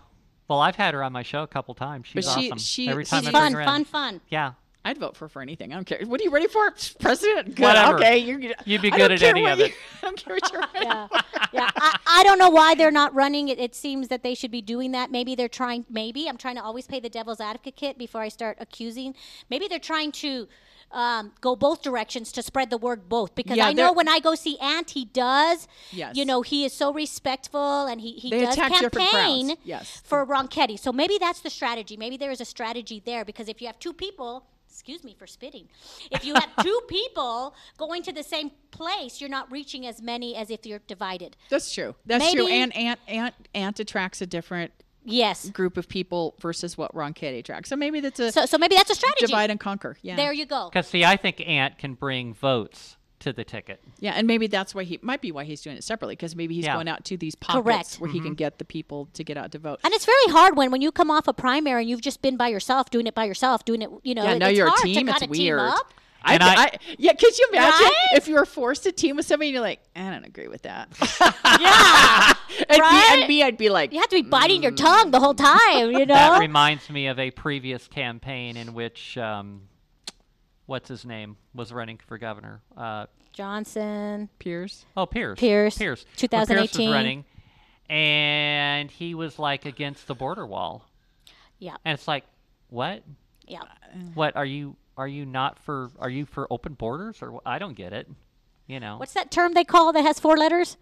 [0.49, 2.09] Well, I've had her on my show a couple times.
[2.09, 2.59] She's But she- awesome.
[2.59, 3.67] she- Every time She's I bring fun, her in.
[3.67, 4.21] fun, fun.
[4.29, 4.53] Yeah.
[4.85, 5.73] I'd vote for her for anything.
[5.73, 6.01] I don't care.
[6.07, 6.71] What are you ready for?
[7.01, 7.55] President?
[7.55, 7.63] Good.
[7.63, 7.97] Whatever.
[7.99, 8.19] Okay.
[8.19, 9.75] You're, You'd be good at any what of you- it.
[10.11, 11.09] Don't care what you're running Yeah,
[11.53, 11.71] yeah.
[11.77, 13.49] I, I don't know why they're not running.
[13.49, 15.11] It, it seems that they should be doing that.
[15.11, 15.87] Maybe they're trying.
[15.89, 19.15] Maybe I'm trying to always play the devil's advocate before I start accusing.
[19.49, 20.49] Maybe they're trying to
[20.93, 23.35] um, go both directions to spread the word both.
[23.35, 25.69] Because Yeah, I know when I go see Ant, he does.
[25.93, 26.17] Yes.
[26.17, 29.57] You know, he is so respectful and he he They does campaign.
[29.65, 30.03] Yes.
[30.05, 30.79] for Ronchetti.
[30.79, 31.97] So maybe that's the strategy.
[31.97, 34.47] Maybe there is a strategy there because if you have two people.
[34.81, 35.69] Excuse me for spitting.
[36.11, 40.35] If you have two people going to the same place, you're not reaching as many
[40.35, 41.37] as if you're divided.
[41.51, 41.95] That's true.
[42.07, 42.49] That's true.
[42.49, 44.73] And Ant Ant Ant attracts a different
[45.05, 45.51] Yes.
[45.51, 47.69] group of people versus what Ronchetti attracts.
[47.69, 49.27] So maybe that's a So, so maybe that's a strategy.
[49.27, 49.99] divide and conquer.
[50.01, 50.17] Yeah.
[50.17, 50.71] There you go.
[50.73, 53.81] Because see, I think Ant can bring votes to the ticket.
[54.01, 56.55] Yeah, and maybe that's why he might be why he's doing it separately because maybe
[56.55, 56.75] he's Yeah.
[56.75, 57.95] going out to these pockets Correct.
[57.97, 58.15] where Mm-hmm.
[58.19, 59.81] he can get the people to get out to vote.
[59.85, 62.37] And it's very hard when when you come off a primary and you've just been
[62.37, 63.91] by yourself, doing it by yourself, doing it.
[64.03, 65.07] You know, yeah, it- now it's you're a team.
[65.07, 65.59] To It's kinda weird.
[65.61, 65.95] Team up.
[66.23, 68.09] I, And I- I, yeah, could you imagine Right?
[68.17, 70.63] if you were forced to team with somebody and you're like, I don't agree with
[70.63, 70.89] that.
[71.61, 72.33] Yeah,
[72.69, 73.17] and, me, Right?
[73.19, 75.91] and me, I'd be like, you have to be biting your tongue the whole time.
[75.93, 76.15] You know.
[76.15, 79.63] That reminds me of a previous campaign in which, um,
[80.71, 82.63] what's his name, was running for governor.
[82.77, 84.29] Uh, Johnson.
[84.39, 84.85] Pearce.
[84.97, 85.39] oh, Pearce.
[85.39, 86.05] Pearce, Pearce.
[86.05, 86.89] When Pearce 2018.
[86.89, 87.25] was running,
[87.89, 90.89] and he was like against the border wall,
[91.59, 92.25] Yeah, and it's like,
[92.69, 93.03] what?
[93.47, 93.63] yeah.
[94.15, 94.77] What are you?
[94.97, 95.91] Are you not for?
[95.99, 97.21] Are you for open borders?
[97.21, 98.09] Or wh- I don't get it.
[98.69, 98.99] You know.
[98.99, 100.77] What's that term they call that has four letters?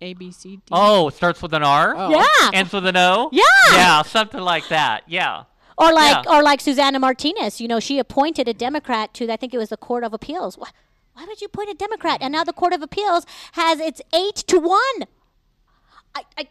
[0.00, 0.62] A B C D.
[0.72, 1.94] Oh, it starts with an R.
[1.94, 2.10] Oh.
[2.10, 2.50] Yeah.
[2.58, 3.28] Ends with an O.
[3.32, 3.42] Yeah.
[3.72, 5.02] Yeah, something like that.
[5.06, 5.44] Yeah.
[5.80, 6.32] Or like, Yeah.
[6.36, 7.60] or like Susana Martinez.
[7.60, 10.56] You know, she appointed a Democrat to, I think it was the Court of Appeals.
[10.58, 10.68] Why,
[11.14, 12.18] why would you appoint a Democrat?
[12.20, 15.06] And now the Court of Appeals has it's eight to one.
[16.14, 16.48] I, I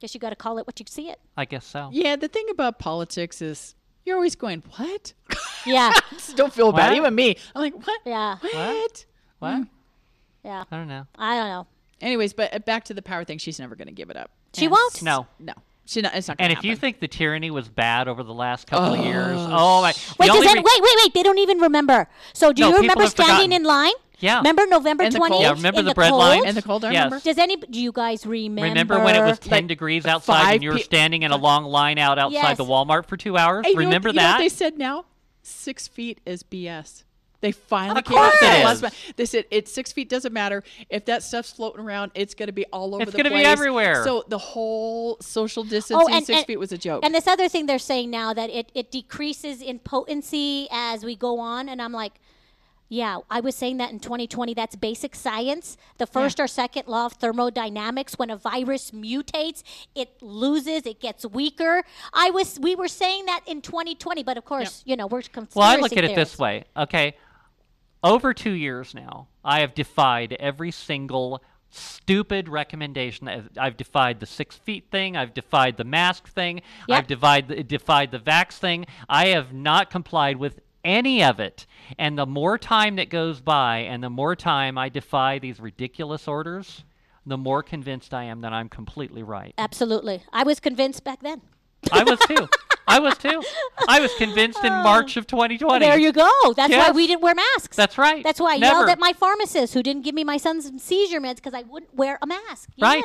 [0.00, 1.20] guess you got to call it what you see it.
[1.36, 1.90] I guess so.
[1.92, 5.12] Yeah, the thing about politics is you're always going, what?
[5.66, 5.92] Yeah,
[6.34, 6.92] don't feel bad.
[6.94, 7.38] Even me.
[7.56, 7.98] I'm like, what?
[8.04, 9.04] yeah, What?
[9.38, 9.66] What?
[10.44, 10.64] yeah.
[10.70, 11.06] I don't know.
[11.18, 11.66] I don't know.
[12.02, 13.38] Anyways, but uh, back to the power thing.
[13.38, 14.30] She's never going to give it up.
[14.52, 15.02] She And won't?
[15.02, 15.26] No.
[15.38, 15.54] No.
[15.86, 18.32] She not, it's not And to if you think the tyranny was bad over the
[18.32, 19.92] last couple of years, oh my!
[20.18, 21.14] Wait, does that, re- wait, wait, wait.
[21.14, 22.08] They don't even remember.
[22.32, 23.52] So do No, you remember standing forgotten.
[23.52, 23.92] in line?
[24.20, 24.38] Yeah.
[24.38, 25.28] Remember November In the 28th?
[25.28, 25.42] cold?
[25.42, 26.20] Yeah, remember in the the bread cold?
[26.22, 26.46] lines?
[26.46, 27.04] In the cold, I Yes.
[27.04, 27.20] remember.
[27.22, 27.56] Does any?
[27.56, 28.68] Do you guys remember?
[28.70, 31.34] Remember when it was 10 Like, degrees outside and you were pe- standing in a
[31.34, 32.56] uh, long line out outside Yes.
[32.56, 33.66] the Walmart for two hours?
[33.66, 34.38] Hey, you know what- remember you know what that?
[34.38, 35.04] they said now?
[35.42, 37.03] Six feet is BS.
[37.44, 38.82] They finally Of came out with course it last is.
[38.82, 39.12] month.
[39.16, 42.12] They said it's six feet doesn't matter if that stuff's floating around.
[42.14, 43.20] It's going to be all over the place.
[43.20, 44.02] It's gonna be everywhere.
[44.02, 47.04] So the whole social oh, distancing, Oh, and, six and- feet was a joke.
[47.04, 51.16] And this other thing they're saying now that it, it decreases in potency as we
[51.16, 52.14] go on, and I'm like,
[52.88, 54.54] yeah, I was saying that in 2020.
[54.54, 55.76] That's basic science.
[55.98, 58.18] The first or second law of thermodynamics.
[58.18, 59.62] When a virus mutates,
[59.94, 61.82] it loses, it gets weaker.
[62.12, 65.58] I was, we were saying that in 2020, but of course, you know, we're conspiracy
[65.58, 66.64] well, I look at it this way.
[66.76, 67.16] Okay.
[68.04, 73.26] Over two years now, I have defied every single stupid recommendation.
[73.28, 75.16] I've, I've defied the six feet thing.
[75.16, 76.60] I've defied the mask thing.
[76.86, 76.98] Yep.
[76.98, 78.84] I've defied the, defied the vax thing.
[79.08, 81.66] I have not complied with any of it.
[81.98, 86.28] And the more time that goes by and the more time I defy these ridiculous
[86.28, 86.84] orders,
[87.24, 89.54] the more convinced I am that I'm completely right.
[89.56, 90.22] Absolutely.
[90.30, 91.40] I was convinced back then.
[91.92, 92.48] I was too.
[92.86, 93.42] I was too.
[93.88, 94.82] I was convinced in ah.
[94.82, 95.84] March of 2020.
[95.84, 96.30] There you go.
[96.54, 97.76] That's why we didn't wear masks.
[97.76, 98.22] That's right.
[98.22, 98.78] That's why I Never.
[98.80, 101.94] yelled at my pharmacist who didn't give me my son's seizure meds because I wouldn't
[101.94, 102.68] wear a mask.
[102.80, 103.04] Right.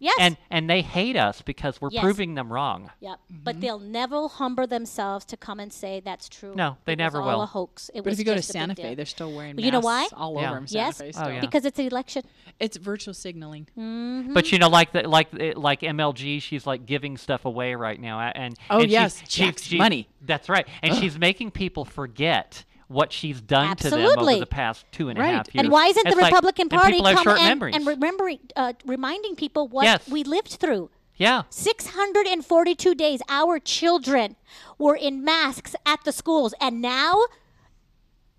[0.00, 0.14] Yes.
[0.16, 0.16] Yes.
[0.18, 2.02] And and they hate us because we're Yes.
[2.02, 2.90] proving them wrong.
[3.00, 3.20] Yep.
[3.30, 6.54] But they'll never humble themselves to come and say that's true.
[6.56, 7.42] No, they It never was all will.
[7.42, 7.90] a hoax.
[7.90, 8.86] It But was if you go to just a Santa deal.
[8.86, 10.08] Fe, they're still wearing masks you know why?
[10.14, 10.46] all Yeah.
[10.50, 10.66] over them.
[10.70, 10.96] Yes.
[10.96, 11.40] Santa Fe Oh, yeah.
[11.40, 12.22] Because it's an election.
[12.58, 13.66] It's virtual signaling.
[13.78, 14.32] Mm-hmm.
[14.32, 18.20] But you know, like the, like like MLG, she's like giving stuff away right now,
[18.20, 20.08] and Oh, and yes, she's- checks, she's- money.
[20.22, 24.40] That's right, and she's making people forget what she's done to them over Absolutely.
[24.40, 25.54] the past two and a half Right.
[25.54, 25.62] years.
[25.64, 28.72] And why isn't the It's like- Republican and Party have come and, and remembering, uh,
[28.84, 30.08] reminding people what Yes.
[30.08, 30.90] we lived through?
[31.16, 34.34] yeah, 642 days our children
[34.76, 37.20] were in masks at the schools and now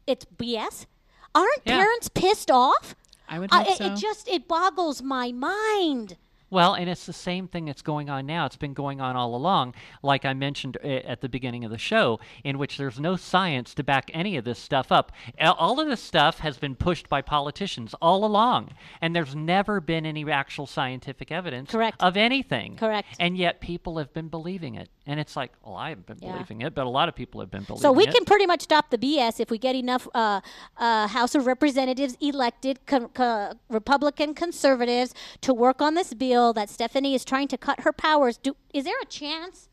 [0.05, 0.85] it's BS.
[1.33, 1.77] Aren't Yeah.
[1.77, 2.95] parents pissed off?
[3.29, 3.85] I would Uh, it, so.
[3.85, 6.17] it just it boggles my mind.
[6.51, 8.45] Well, and it's the same thing that's going on now.
[8.45, 11.77] It's been going on all along, like I mentioned uh, at the beginning of the
[11.77, 15.13] show, in which there's no science to back any of this stuff up.
[15.39, 20.05] All of this stuff has been pushed by politicians all along, and there's never been
[20.05, 21.95] any actual scientific evidence Correct.
[22.01, 22.75] of anything.
[22.75, 23.07] Correct.
[23.17, 24.89] And yet people have been believing it.
[25.07, 26.33] And it's like, well, I haven't been Yeah.
[26.33, 27.81] believing it, but a lot of people have been believing it.
[27.81, 28.13] So we it.
[28.13, 30.41] can pretty much stop the BS if we get enough uh,
[30.77, 37.13] uh, House of Representatives elected, co- Republican conservatives, to work on this bill that Stefani
[37.13, 38.37] is trying to cut her powers.
[38.37, 39.67] Do is there a chance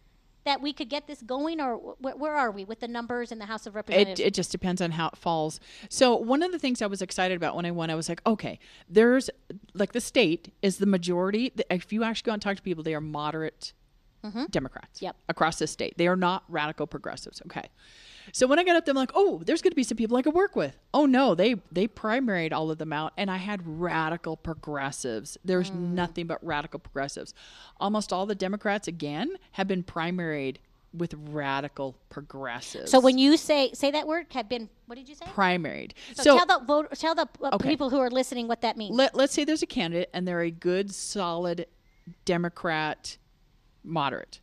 [0.44, 3.38] that we could get this going, or wh- where are we with the numbers in
[3.38, 4.20] the House of Representatives?
[4.20, 5.60] It, it just depends on how it falls.
[5.90, 8.22] So one of the things I was excited about when I won, I was like,
[8.26, 9.28] okay, there's
[9.74, 11.52] like the state is the majority.
[11.70, 13.72] If you actually go and talk to people, they are moderate
[14.50, 15.04] Democrats Mm-hmm.
[15.06, 15.16] Yep.
[15.28, 15.94] across the state.
[15.98, 17.40] They are not radical progressives.
[17.46, 17.68] Okay.
[18.32, 20.16] So when I got up there, I'm like, oh, there's going to be some people
[20.16, 20.76] I could work with.
[20.94, 25.36] Oh no, they they primaried all of them out, and I had radical progressives.
[25.44, 25.92] There's Mm.
[25.92, 27.34] nothing but radical progressives.
[27.80, 30.56] Almost all the Democrats again have been primaried
[30.94, 32.90] with radical progressives.
[32.90, 35.26] so when you say say that word, have been what did you say?
[35.26, 37.68] primaried, So, tell the vote, tell the uh, Okay.
[37.68, 38.96] people who are listening what that means.
[38.96, 41.66] let, let's say there's a candidate and they're a good, solid
[42.24, 43.18] Democrat
[43.84, 44.40] moderate.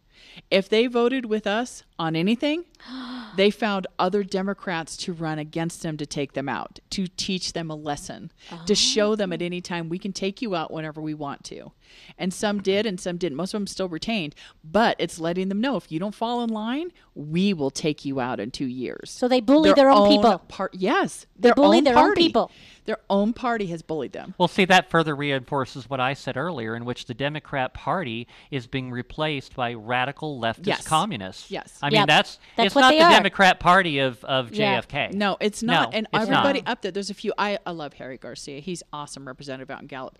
[0.51, 2.65] If they voted with us on anything,
[3.37, 7.69] they found other Democrats to run against them to take them out, to teach them
[7.69, 8.31] a lesson,
[8.65, 9.45] to show them at oh.
[9.45, 11.71] any time we can take you out whenever we want to.
[12.17, 13.37] And some did and some didn't.
[13.37, 16.49] Most of them still retained, but it's letting them know if you don't fall in
[16.49, 19.09] line, we will take you out in two years.
[19.11, 20.39] So they bully their own people.
[20.47, 22.23] Par- yes, their bully own their own party.
[22.23, 22.51] people.
[22.85, 24.35] Their own party has bullied them.
[24.37, 28.67] Well, see, that further reinforces what I said earlier, in which the Democrat Party is
[28.67, 30.87] being replaced by radical leftist Yes.
[30.87, 31.49] communists.
[31.51, 31.77] Yes.
[31.81, 32.07] I mean, Yep.
[32.07, 33.09] that's, That's it's not the are.
[33.11, 34.81] Democrat Party of, of Yeah.
[34.81, 35.13] JFK.
[35.13, 35.91] No, it's not.
[35.91, 36.71] No, and it's everybody not.
[36.71, 37.33] up there, there's a few.
[37.37, 38.59] I, I love Harry Garcia.
[38.59, 40.17] He's awesome representative out in Gallup.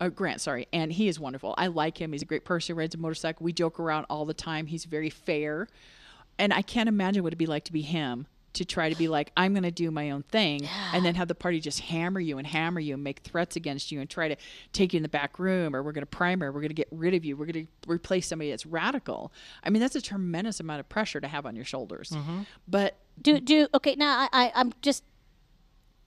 [0.00, 0.66] Uh, Grant, sorry.
[0.72, 1.54] And he is wonderful.
[1.56, 2.12] I like him.
[2.12, 2.74] He's a great person.
[2.74, 3.44] He rides a motorcycle.
[3.44, 4.66] We joke around all the time.
[4.66, 5.68] He's very fair.
[6.38, 9.08] And I can't imagine what it'd be like to be him to try to be
[9.08, 12.20] like, I'm going to do my own thing, and then have the party just hammer
[12.20, 14.36] you and hammer you and make threats against you and try to
[14.72, 16.88] take you in the back room, or we're going to primer, we're going to get
[16.90, 19.32] rid of you, we're going to replace somebody that's radical.
[19.62, 22.10] I mean, that's a tremendous amount of pressure to have on your shoulders.
[22.10, 22.40] Mm-hmm.
[22.66, 24.28] But Do do okay now?
[24.32, 25.04] I, I I'm just.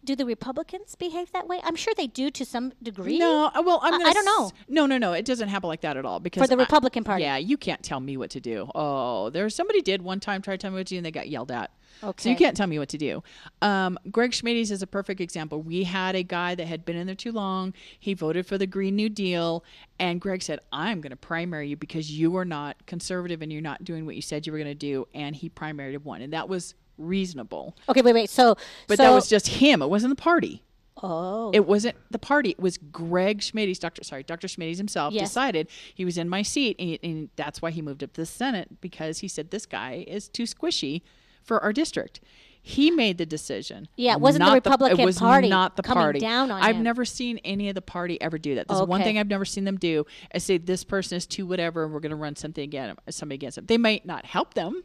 [0.03, 1.59] Do the Republicans behave that way?
[1.63, 3.17] I'm sure they do to some degree.
[3.19, 4.45] No, uh, well, I'm I- I don't know.
[4.45, 5.11] s- No, no, no.
[5.11, 6.21] It doesn't happen like that at all.
[6.21, 7.23] Because for the I- Republican Party.
[7.23, 8.69] yeah, you can't tell me what to do.
[8.73, 11.11] Oh, there's somebody did one time try to tell me what to do, and they
[11.11, 11.71] got yelled at.
[12.17, 13.23] So you can't tell me what to do.
[13.61, 15.61] Um, Greg Schmedes is a perfect example.
[15.61, 17.73] We had a guy that had been in there too long.
[17.99, 19.63] He voted for the Green New Deal,
[19.99, 23.61] and Greg said, "I'm going to primary you because you are not conservative and you're
[23.61, 26.33] not doing what you said you were going to do." And he primaried won, and
[26.33, 27.75] that was reasonable.
[27.89, 28.29] Okay, wait, wait.
[28.29, 28.55] So,
[28.87, 29.81] But so, that was just him.
[29.81, 30.63] It wasn't the party.
[31.03, 32.49] oh, It wasn't the party.
[32.51, 34.03] It was Greg Schmedes, Dr.
[34.03, 34.47] Sorry, Dr.
[34.47, 35.29] Schmedes himself Yes.
[35.29, 38.25] decided he was in my seat, and, and that's why he moved up to the
[38.25, 41.01] Senate because he said this guy is too squishy
[41.47, 42.19] for our district.
[42.61, 43.87] He made the decision.
[43.95, 46.19] Yeah, it wasn't the Republican it was Party not the coming party.
[46.19, 46.83] down on I've him.
[46.83, 48.67] never seen any of the party ever do that.
[48.67, 49.11] This is one Okay.
[49.11, 50.05] thing I've never seen them do.
[50.35, 53.35] I say this person is too whatever, and we're going to run something against somebody
[53.35, 53.67] against them.
[53.67, 54.83] They might not help them,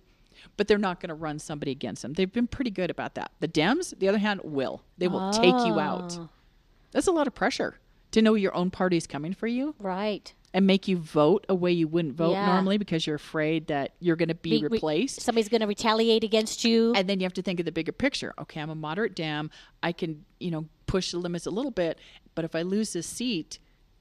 [0.56, 2.12] but they're not going to run somebody against them.
[2.12, 3.32] They've been pretty good about that.
[3.40, 4.82] The Dems, the other hand, will.
[4.98, 6.16] They will take you out.
[6.20, 6.28] Oh.
[6.92, 7.78] That's a lot of pressure
[8.12, 10.32] to know your own party is coming for you right.
[10.54, 12.46] And make you vote a way you wouldn't vote Yeah.
[12.46, 15.20] normally because you're afraid that you're going to be, Be- re- replaced.
[15.22, 16.92] somebody's going to retaliate against you.
[16.94, 18.34] and then you have to think of the bigger picture.
[18.38, 19.50] Okay, I'm a moderate Dem.
[19.82, 21.98] I can, you know, push the limits a little bit,
[22.34, 23.58] but if I lose this seat,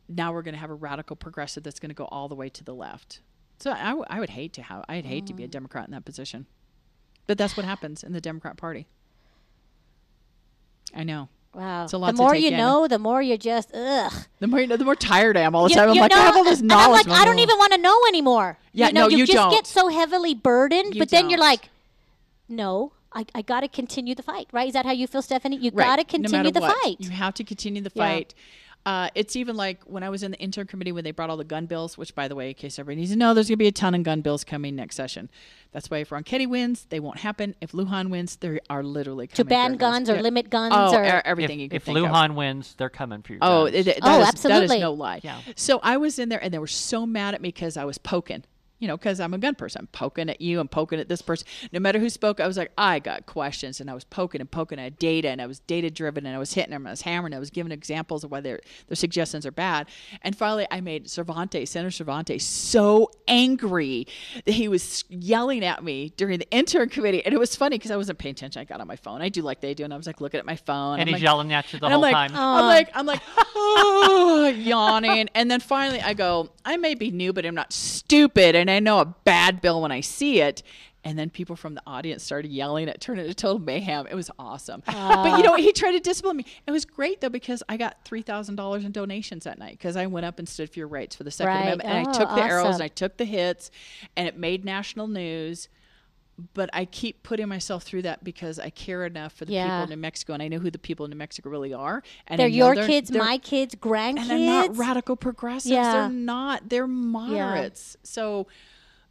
[0.09, 2.49] now we're going to have a radical progressive that's going to go all the way
[2.49, 3.21] to the left.
[3.59, 4.83] So I, w- I would hate to have.
[4.89, 5.51] I'd hate to be a Mm.
[5.51, 6.47] Democrat in that position.
[7.27, 8.87] But that's what happens in the Democrat Party.
[10.93, 11.29] I know.
[11.53, 11.83] Wow.
[11.83, 12.57] It's a lot the more you in.
[12.57, 14.13] know, the more you're just ugh.
[14.39, 15.89] The more you know, the more tired I am all the You- time.
[15.89, 17.97] I'm like, I have all this and I'm like, I don't even want to know
[18.07, 18.57] anymore.
[18.71, 19.51] Yeah, you know, no, you, you just don't.
[19.51, 21.67] get so heavily burdened, You but then you're like,
[22.47, 24.67] no, I, I got to continue the fight, right?
[24.67, 25.57] Is that how you feel, Stefani?
[25.57, 25.85] You Right.
[25.85, 26.77] got to continue matter the what.
[26.83, 26.95] fight.
[26.99, 28.33] You have to continue the Yeah.
[28.85, 29.05] Fight.
[29.05, 31.37] Uh, it's even like when I was in the interim committee when they brought all
[31.37, 33.55] the gun bills, which, by the way, in case everybody needs to know, there's going
[33.55, 35.29] to be a ton of gun bills coming next session.
[35.71, 37.55] That's why if Ron Ronchetti wins, they won't happen.
[37.61, 40.21] If Lujan wins, they are literally to coming for ban your guns or Yeah.
[40.21, 42.35] limit guns Oh, or e- If, everything you can if think of.
[42.35, 43.75] Wins, they're coming for your Oh, guns.
[43.75, 44.75] it, it- Oh, that is- that absolutely.
[44.77, 45.21] is no lie.
[45.23, 45.39] Yeah.
[45.55, 47.97] So I was in there, and they were so mad at me because I was
[47.97, 48.43] poking.
[48.81, 49.79] You know, because I'm a gun person.
[49.81, 50.59] I'm poking at you.
[50.59, 51.47] I'm poking at this person.
[51.71, 54.51] No matter who spoke, I was like, I got questions, and I was poking and
[54.51, 56.91] poking at data, and I was data driven, and I was hitting them, and I
[56.91, 59.87] was hammering, I was giving examples of why their their suggestions are bad.
[60.23, 64.07] And finally, I made Cervantes, Senator Cervantes, so angry
[64.45, 67.91] that he was yelling at me during the interim committee, and it was funny because
[67.91, 68.59] I wasn't paying attention.
[68.61, 69.21] I got on my phone.
[69.21, 70.93] I do like they do, and I was like looking at my phone.
[70.99, 72.33] and I'm he's like, yelling at you the and whole I'm time.
[72.33, 75.29] like, I'm like, I'm like, oh, yawning.
[75.35, 78.55] And then finally I go, I may be new, but I'm not stupid.
[78.55, 80.63] And I know a bad bill when I see it.
[81.03, 82.87] And then people from the audience started yelling.
[82.87, 84.05] It turned into total mayhem.
[84.05, 84.83] It was awesome.
[84.85, 85.59] But you know, what?
[85.61, 86.45] he tried to discipline me.
[86.67, 89.95] It was great though because I got three thousand dollars in donations that night because
[89.95, 91.61] I went up and stood for your rights for the Second Right.
[91.63, 93.71] Amendment, and I Oh, took the oh, arrows and I took the hits,
[94.15, 95.69] and it made national news
[96.53, 99.89] but I keep putting myself through that because I care enough for the people in
[99.89, 102.03] New Mexico, and I know who the people in New Mexico really are.
[102.27, 104.19] And they're your they're- kids, they're- my kids, grandkids.
[104.19, 105.71] and they're not radical progressives.
[105.71, 105.93] Yeah.
[105.93, 106.69] They're not.
[106.69, 107.97] They're moderates.
[108.03, 108.47] So,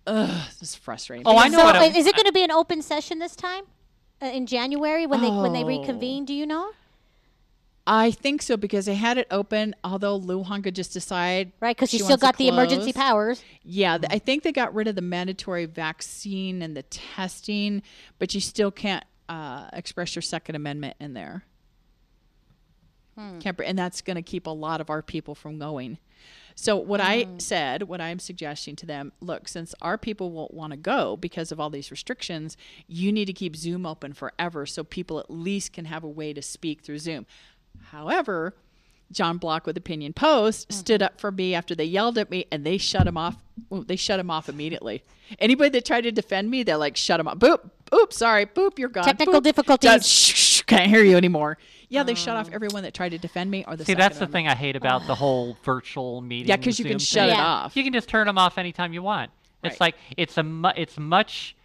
[0.07, 1.27] ugh, this is frustrating.
[1.27, 3.64] Oh, I know so what is it going to be an open session this time
[4.23, 5.66] uh, in January when they when they Oh.
[5.69, 6.25] reconvene?
[6.25, 6.71] Do you know?
[7.87, 9.75] I think so because they had it open.
[9.83, 13.43] Although Lujan could just decide, Right, because you she still got the emergency powers.
[13.62, 17.83] Yeah, I think they got rid of the mandatory vaccine and the testing,
[18.19, 21.45] but you still can't uh, express your Second Amendment in there.
[23.40, 25.99] Can't, and that's going to keep a lot of our people from going.
[26.55, 30.73] So what I said, what I'm suggesting to them, look, since our people won't want
[30.73, 34.85] to go because of all these restrictions, you need to keep Zoom open forever so
[34.85, 37.27] people at least can have a way to speak through Zoom.
[37.90, 38.54] However,
[39.12, 40.78] John Block with Piñon Post mm-hmm.
[40.78, 43.37] stood up for me after they yelled at me and they shut him off.
[43.68, 45.02] Well, they shut him off immediately.
[45.38, 47.38] Anybody that tried to defend me, they're like, shut him off.
[47.38, 49.04] Boop, oops, sorry, boop, you're gone.
[49.04, 49.44] Technical Boop.
[49.44, 49.90] difficulties.
[49.90, 50.00] Done.
[50.00, 51.59] Shh, shh, can't hear you anymore.
[51.88, 52.54] Yeah, they shut off oh.
[52.54, 55.06] everyone that tried to defend me or the See, that's the thing I hate about
[55.09, 56.48] the whole virtual meeting.
[56.48, 57.30] Yeah, because you can shut thing.
[57.30, 57.44] it Yeah.
[57.44, 57.76] off.
[57.76, 59.33] You can just turn them off anytime you want.
[59.64, 59.80] It's Right.
[59.80, 61.56] like it's a mu- it's much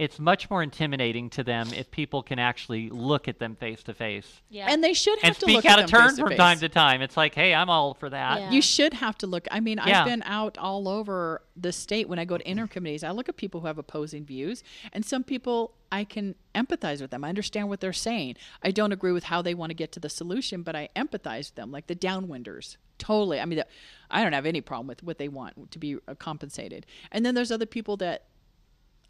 [0.00, 3.92] it's much more intimidating to them if people can actually look at them face to
[3.92, 4.68] face Yeah.
[4.70, 6.36] And they should have and to speak look out at of turn face to from
[6.36, 7.02] time to time.
[7.02, 8.40] It's like, hey, I'm all for that.
[8.40, 8.50] Yeah.
[8.50, 9.46] You should have to look.
[9.50, 10.00] I mean, Yeah.
[10.00, 13.04] I've been out all over the state when I go to intercommittees.
[13.04, 17.10] I look at people who have opposing views, and some people I can empathize with
[17.10, 17.22] them.
[17.22, 18.36] I understand what they're saying.
[18.62, 21.50] I don't agree with how they want to get to the solution, but I empathize
[21.50, 22.78] with them, like the downwinders.
[22.96, 23.38] Totally.
[23.38, 23.66] I mean, the,
[24.10, 26.86] I don't have any problem with what they want to be uh, compensated.
[27.12, 28.24] And then there's other people that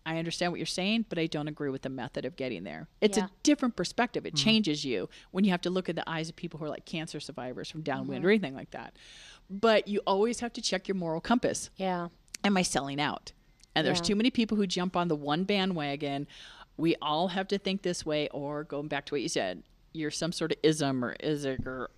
[0.06, 2.88] I understand what you're saying, but I don't agree with the method of getting there.
[3.00, 3.26] It's Yeah.
[3.26, 4.24] a different perspective.
[4.26, 4.44] It mm-hmm.
[4.44, 6.86] changes you when you have to look at the eyes of people who are like
[6.86, 8.28] cancer survivors from downwind mm-hmm.
[8.28, 8.96] or anything like that.
[9.50, 11.70] But you always have to check your moral compass.
[11.76, 12.08] yeah.
[12.42, 13.32] Am I selling out?
[13.74, 14.04] And there's Yeah.
[14.04, 16.26] too many people who jump on the one bandwagon.
[16.78, 20.10] We all have to think this way, or going back to what you said, you're
[20.10, 21.90] some sort of ism or isig or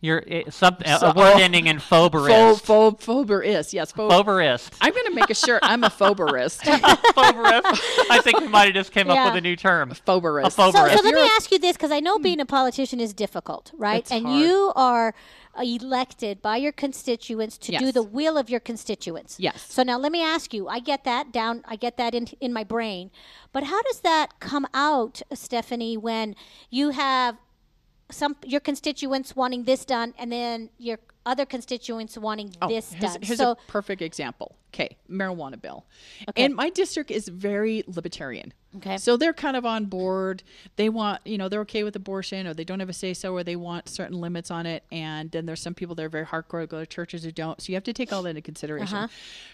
[0.00, 1.40] You're it, some, a- So- a word oh.
[1.40, 2.60] ending in pho, phoberist.
[2.62, 3.72] pho, phoberist.
[3.72, 4.70] Yes, pho- Phoberist.
[4.80, 5.60] I'm going to make a shirt.
[5.64, 6.60] I'm a phoberist.
[7.18, 7.80] Phoberist.
[8.10, 9.90] I think we might have just came up with a new term.
[10.06, 10.46] phoberist.
[10.46, 10.72] A So, phoberist.
[10.72, 13.00] so If let me you're a- ask you this because I know being a politician
[13.00, 13.98] is difficult, right?
[14.00, 14.40] It's and hard.
[14.40, 15.14] you are
[15.56, 19.36] uh, elected by your constituents to do the will of your constituents.
[19.40, 19.66] Yes.
[19.68, 20.68] So now let me ask you.
[20.68, 21.62] I get that down.
[21.66, 23.10] I get that in in my brain,
[23.52, 26.36] but how does that come out, Stefani, when
[26.70, 27.36] you have
[28.10, 33.12] some your constituents wanting this done and then your other constituents wanting this Oh, here's,
[33.12, 33.22] done?
[33.22, 34.56] here's so a perfect example.
[34.72, 35.84] Okay, marijuana bill.
[36.28, 36.44] Okay.
[36.44, 38.52] And my district is very libertarian.
[38.76, 38.98] Okay.
[38.98, 40.42] So they're kind of on board.
[40.76, 43.32] They want, you know, they're okay with abortion or they don't have a say so
[43.32, 44.84] or they want certain limits on it.
[44.92, 47.60] And then there's some people that are very hardcore, go to churches who don't.
[47.62, 48.96] So you have to take all that into consideration.
[48.96, 49.08] Uh-huh.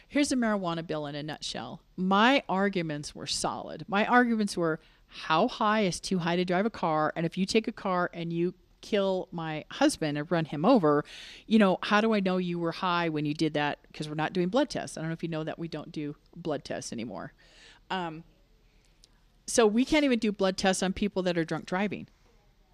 [0.09, 1.81] Here's the marijuana bill in a nutshell.
[1.97, 3.85] My arguments were solid.
[3.88, 4.81] My arguments were
[5.14, 7.12] how high is too high to drive a car?
[7.16, 11.05] And if you take a car and you kill my husband and run him over,
[11.46, 13.79] you know, how do I know you were high when you did that?
[13.90, 14.96] Because we're not doing blood tests.
[14.96, 17.33] I don't know if you know that we don't do blood tests anymore.
[17.90, 18.24] Um,
[19.46, 22.09] so we can't even do blood tests on people that are drunk driving.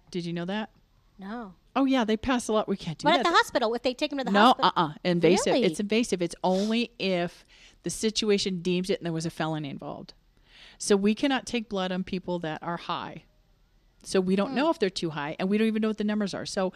[0.09, 0.69] Did you know that?
[1.17, 1.53] no.
[1.73, 2.67] Oh yeah, they pass a lot.
[2.67, 3.17] We can't do But that.
[3.19, 5.53] But at the hospital, if they take them to the no, hospital, uh, uh invasive.
[5.53, 5.65] Really?
[5.65, 6.21] It's invasive.
[6.21, 7.45] It's only if
[7.83, 10.13] the situation deems it and there was a felony involved.
[10.81, 13.25] So we cannot take blood on people that are high.
[14.01, 14.55] So we don't hmm.
[14.55, 16.47] know if they're too high, and we don't even know what the numbers are.
[16.47, 16.73] So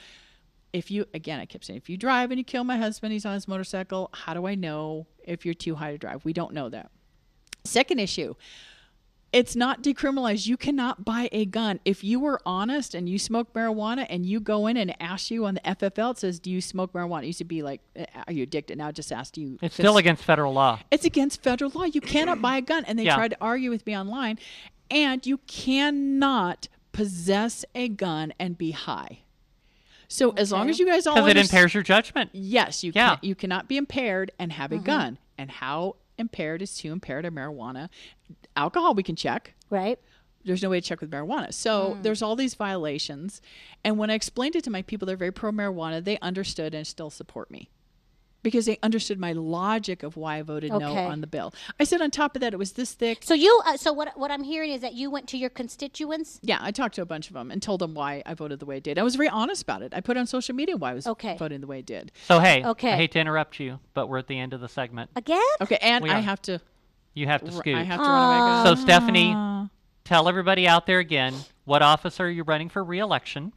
[0.74, 3.26] if you, again, I kept saying, if you drive and you kill my husband, he's
[3.26, 6.24] on his motorcycle, how do I know if you're too high to drive?
[6.24, 6.92] We don't know that.
[7.64, 8.36] Second issue,
[9.36, 10.48] it's not decriminalized.
[10.48, 11.82] You cannot buy a gun.
[11.84, 15.46] If you were honest and you smoke marijuana and you go in and ask you
[15.46, 17.24] on the FFL, it says, Do you smoke marijuana?
[17.24, 18.78] It used to be like, "Uh, Are you addicted?
[18.78, 19.60] Now it just asked you.
[19.62, 20.80] It's still against federal law.
[20.90, 21.84] It's against federal law.
[21.84, 22.86] You cannot buy a gun.
[22.86, 23.16] And they Yeah.
[23.16, 24.40] tried to argue with me online.
[24.90, 29.20] And you cannot possess a gun and be high.
[30.08, 32.30] So as long as you guys all Because it impairs your judgment.
[32.32, 33.16] Yes, you Yeah.
[33.18, 35.18] can you cannot be impaired and have a gun.
[35.38, 37.90] And how impaired is too impaired of marijuana?
[38.56, 39.54] Alcohol we can check.
[39.70, 40.00] Right.
[40.44, 41.52] There's no way to check with marijuana.
[41.54, 43.42] So there's all these violations.
[43.84, 46.86] And when I explained it to my people, they're very pro marijuana, they understood and
[46.86, 47.70] still support me.
[48.44, 51.52] Because they understood my logic of why I voted no on the bill.
[51.80, 53.24] I said on top of that it was this thick.
[53.24, 54.16] So you, uh, so what?
[54.20, 56.40] What I'm hearing is that you went to your constituents.
[56.44, 58.68] Yeah, I talked to a bunch of them and told them why I voted the
[58.68, 59.00] way I did.
[59.00, 59.96] I was very honest about it.
[59.96, 61.36] I put on social media why I was Okay.
[61.38, 62.12] voting the way I did.
[62.28, 62.92] So hey, Okay.
[62.94, 65.10] I hate to interrupt you, but we're at the end of the segment.
[65.16, 65.42] Again?
[65.60, 66.62] Okay, and I have to
[67.16, 67.76] You have to scoot.
[67.76, 68.70] I have to run away.
[68.70, 69.70] so Stefani,
[70.04, 73.54] tell everybody out there again what office are you running for reelection?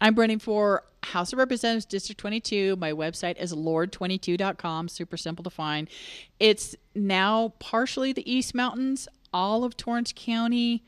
[0.00, 2.76] I'm running for House of Representatives District 22.
[2.76, 4.88] My website is lord22.com.
[4.88, 5.88] Super simple to find.
[6.38, 10.84] It's now partially the East Mountains, all of Torrance County.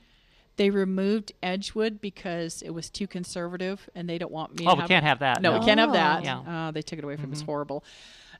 [0.57, 4.66] They removed Edgewood because it was too conservative, and they don't want me.
[4.66, 5.59] Oh, we have can't have that, No, no.
[5.61, 6.25] we can't have that.
[6.25, 6.37] Yeah.
[6.37, 6.51] Mm-hmm.
[6.51, 7.40] Uh, they took it away from us.
[7.40, 7.85] Horrible.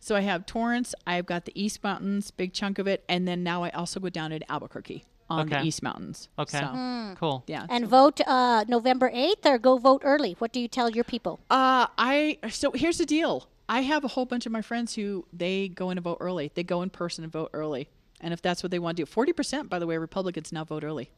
[0.03, 0.97] So I have Torrance.
[1.07, 4.09] I've got the East Mountains, big chunk of it, and then now I also go
[4.09, 6.29] down to Albuquerque on the East Mountains.
[6.37, 6.59] Okay.
[6.59, 7.45] So, Cool.
[7.47, 7.67] yeah.
[7.71, 10.35] And vote uh, November 8th or go vote early.
[10.41, 11.39] What do you tell your people?
[11.49, 13.49] Uh, I so here's the deal.
[13.69, 16.51] I have a whole bunch of my friends who they go in and vote early.
[16.53, 17.89] They go in person and vote early.
[18.21, 20.65] And if that's what they want to do, forty percent, by the way, Republicans now
[20.65, 21.11] vote early.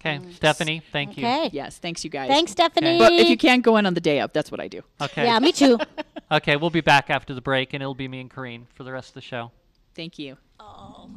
[0.00, 0.34] Okay, mm.
[0.34, 1.26] Stefani, thank you.
[1.26, 1.50] Okay.
[1.52, 2.28] Yes, thanks you guys.
[2.28, 2.98] Thanks, Stefani.
[2.98, 4.82] But if you can't go in on the day of, that's what I do.
[5.00, 5.24] Okay.
[5.24, 5.78] Yeah, me too.
[6.32, 8.92] Okay, we'll be back after the break, and it'll be me and Corinne for the
[8.92, 9.50] rest of the show.
[9.96, 10.36] Thank you.
[10.60, 11.10] Oh.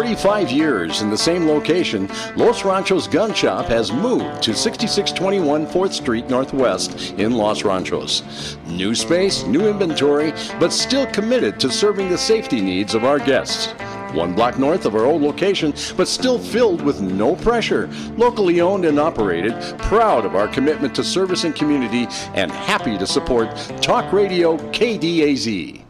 [0.00, 5.92] 45 years in the same location, Los Ranchos Gun Shop has moved to 6621 4th
[5.92, 8.56] Street Northwest in Los Ranchos.
[8.66, 13.72] New space, new inventory, but still committed to serving the safety needs of our guests.
[14.14, 17.90] One block north of our old location, but still filled with no pressure.
[18.16, 23.06] Locally owned and operated, proud of our commitment to service and community, and happy to
[23.06, 25.84] support Talk Radio KDAZ.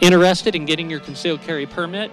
[0.00, 2.12] Interested in getting your concealed carry permit?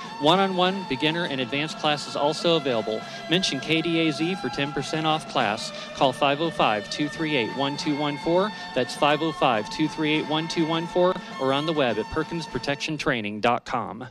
[0.21, 3.01] One on one, beginner, and advanced classes also available.
[3.29, 5.71] Mention KDAZ for 10% off class.
[5.95, 8.55] Call 505 238 1214.
[8.75, 14.07] That's 505 238 1214 or on the web at perkinsprotectiontraining.com.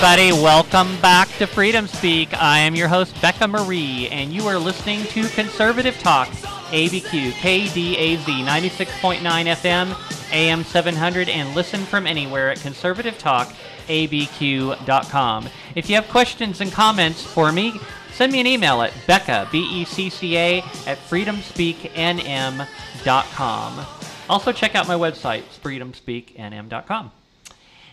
[0.00, 2.32] everybody, welcome back to Freedom Speak.
[2.40, 8.22] I am your host, Becca Marie, and you are listening to Conservative Talk, ABQ, KDAZ
[8.22, 13.52] 96.9 FM, AM 700, and listen from anywhere at conservativetalk.com.
[13.88, 15.48] abq.com.
[15.74, 17.72] If you have questions and comments for me,
[18.12, 23.86] send me an email at Becca, B E C C A, at freedomspeaknm.com.
[24.30, 27.10] Also, check out my website, freedomspeaknm.com.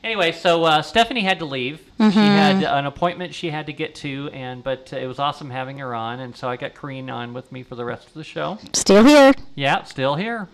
[0.06, 1.82] Anyway, so uh, Stefani had to leave.
[1.98, 5.50] She had an appointment she had to get to, and but uh, it was awesome
[5.50, 8.14] having her on, and so I got Corinne on with me for the rest of
[8.14, 8.60] the show.
[8.74, 9.34] Still here.
[9.56, 10.48] Yeah, still here.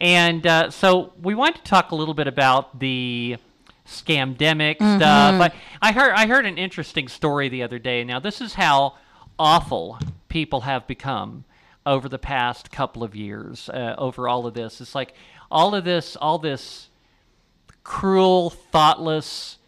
[0.00, 3.36] And uh, so we wanted to talk a little bit about the
[3.86, 5.40] scamdemic stuff.
[5.40, 8.02] I, I heard I heard an interesting story the other day.
[8.02, 8.96] Now this is how
[9.38, 11.44] awful people have become
[11.86, 13.68] over the past couple of years.
[13.68, 15.14] Uh, over all of this, it's like
[15.52, 16.88] all of this, all this
[17.84, 19.58] cruel, thoughtless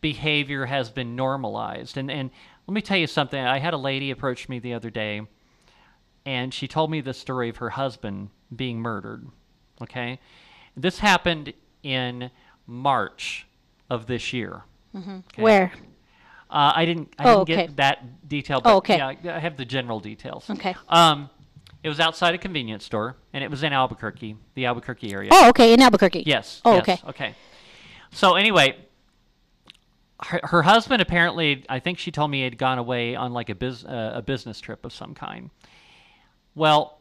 [0.00, 1.96] behavior has been normalized.
[1.96, 2.30] And and
[2.66, 3.38] let me tell you something.
[3.42, 5.22] I had a lady approach me the other day,
[6.24, 9.26] and she told me the story of her husband being murdered.
[9.82, 10.18] Okay,
[10.76, 11.52] this happened
[11.82, 12.30] in
[12.66, 13.46] March
[13.88, 14.62] of this year.
[14.94, 15.42] Okay?
[15.42, 15.72] Where?
[16.50, 17.12] Uh, I didn't.
[17.18, 18.60] I Oh, didn't get that detail.
[18.60, 18.96] But Oh, okay.
[18.96, 20.50] Yeah, I have the general details.
[20.50, 20.74] Okay.
[20.88, 21.30] Um,
[21.82, 25.30] it was outside a convenience store, and it was in Albuquerque, the Albuquerque area.
[25.32, 26.24] Oh, okay, in Albuquerque.
[26.26, 26.60] Yes.
[26.64, 26.98] Oh, yes, okay.
[27.08, 27.34] Okay.
[28.12, 28.76] So anyway,
[30.22, 33.54] her, her husband apparently, I think she told me, had gone away on like a
[33.54, 35.50] bus- uh, a business trip of some kind.
[36.54, 36.98] Well,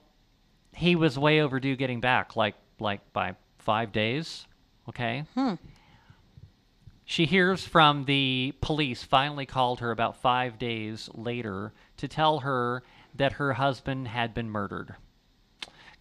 [0.74, 4.46] he was way overdue getting back, like like by five days.
[4.88, 5.26] Okay.
[5.34, 5.56] Hmm.
[7.06, 9.04] She hears from the police.
[9.04, 12.84] Finally, called her about five days later to tell her
[13.16, 14.96] that her husband had been murdered.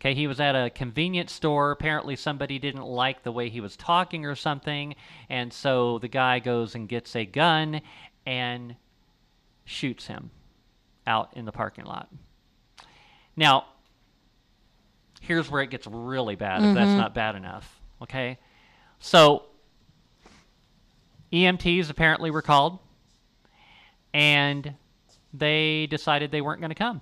[0.00, 1.72] Okay, he was at a convenience store.
[1.72, 4.94] Apparently, somebody didn't like the way he was talking or something,
[5.28, 7.80] and so the guy goes and gets a gun
[8.24, 8.76] and
[9.64, 10.30] shoots him
[11.04, 12.08] out in the parking lot.
[13.36, 13.66] Now,
[15.20, 16.98] here's where it gets really bad if that's mm-hmm.
[16.98, 17.80] not bad enough.
[18.00, 18.38] Okay,
[19.00, 19.46] so
[21.32, 22.78] EMTs apparently were called,
[24.14, 24.74] and
[25.34, 27.00] they decided they weren't going to come.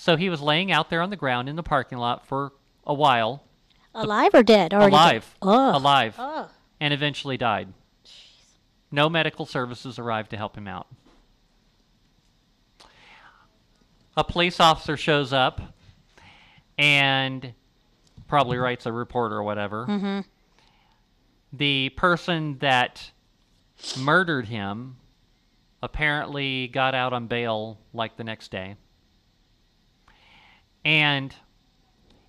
[0.00, 2.52] So he was laying out there on the ground in the parking lot for
[2.86, 3.44] a while,
[3.94, 4.72] Alive or dead?
[4.72, 5.38] Already alive, Dead.
[5.42, 5.76] Oh.
[5.76, 6.48] alive, Oh.
[6.80, 7.74] and eventually died.
[8.90, 10.86] No medical services arrived to help him out.
[14.16, 15.60] A police officer shows up
[16.78, 17.52] and
[18.26, 19.84] probably writes a report or whatever.
[19.86, 20.20] Mm-hmm.
[21.52, 23.10] The person that
[23.98, 24.96] murdered him
[25.82, 28.76] apparently got out on bail like the next day.
[30.84, 31.34] And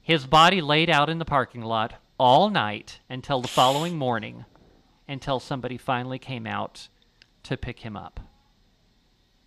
[0.02, 4.46] his body laid out in the parking lot all night until the following morning
[5.08, 6.88] until somebody finally came out
[7.44, 8.20] to pick him up.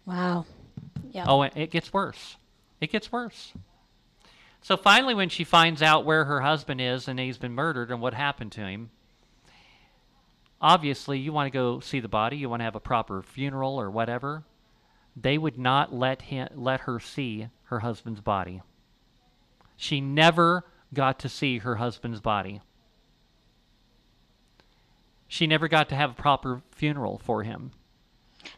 [0.05, 0.45] Wow.
[1.11, 1.25] Yeah.
[1.27, 2.37] Oh, and it gets worse.
[2.81, 3.53] It gets worse.
[4.61, 8.01] So finally, when she finds out where her husband is and he's been murdered and
[8.01, 8.91] what happened to him,
[10.61, 12.37] obviously you want to go see the body.
[12.37, 14.45] You want to have a proper funeral or whatever.
[15.17, 18.63] They would not let him let her see her husband's body.
[19.77, 22.61] She never got to see her husband's body.
[25.27, 27.73] She never got to have a proper funeral for him.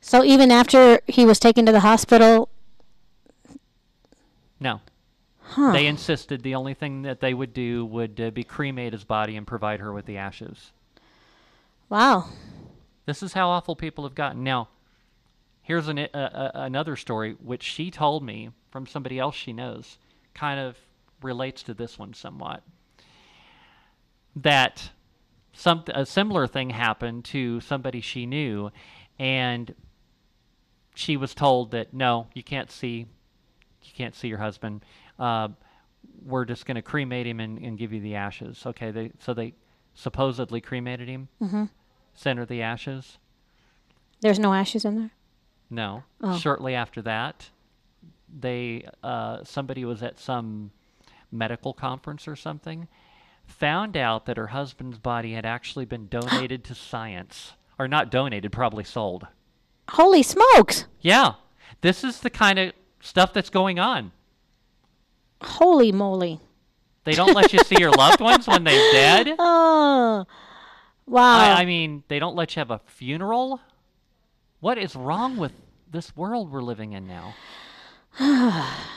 [0.00, 2.48] So even after he was taken to the hospital,
[4.60, 4.80] No.
[5.40, 5.72] huh?
[5.72, 9.36] They insisted the only thing that they would do would uh, be cremate his body
[9.36, 10.72] and provide her with the ashes.
[11.88, 12.28] wow.
[13.06, 14.42] This is how awful people have gotten.
[14.42, 14.68] Now,
[15.62, 19.96] here's an, uh, uh, another story which she told me from somebody else she knows,
[20.34, 20.76] kind of
[21.26, 22.62] relates to this one somewhat.
[24.34, 24.90] That
[25.52, 28.70] some a similar thing happened to somebody she knew,
[29.18, 29.74] and
[30.94, 33.06] she was told that no, you can't see,
[33.82, 34.84] you can't see your husband.
[35.18, 35.48] Uh,
[36.24, 38.62] we're just going to cremate him and, and give you the ashes.
[38.64, 39.54] Okay, they so they
[39.94, 41.28] supposedly cremated him.
[41.42, 41.64] Mm-hmm.
[42.14, 43.18] Sent her the ashes.
[44.20, 45.10] There's no ashes in there.
[45.68, 46.04] No.
[46.22, 46.38] Oh.
[46.38, 47.50] Shortly after that,
[48.28, 50.70] they uh, somebody was at some
[51.30, 52.88] medical conference or something,
[53.46, 58.52] found out that her husband's body had actually been donated to science, or not donated,
[58.52, 59.26] probably sold.
[59.90, 60.86] Holy smokes!
[61.00, 61.34] Yeah,
[61.80, 64.12] this is the kind of stuff that's going on.
[65.42, 66.40] Holy moly!
[67.04, 69.36] They don't let you see your loved ones when they're dead.
[69.38, 70.26] Oh,
[71.06, 71.38] wow.
[71.38, 73.60] I, I mean, they don't let you have a funeral.
[74.58, 75.52] What is wrong with
[75.88, 77.34] this world we're living in now?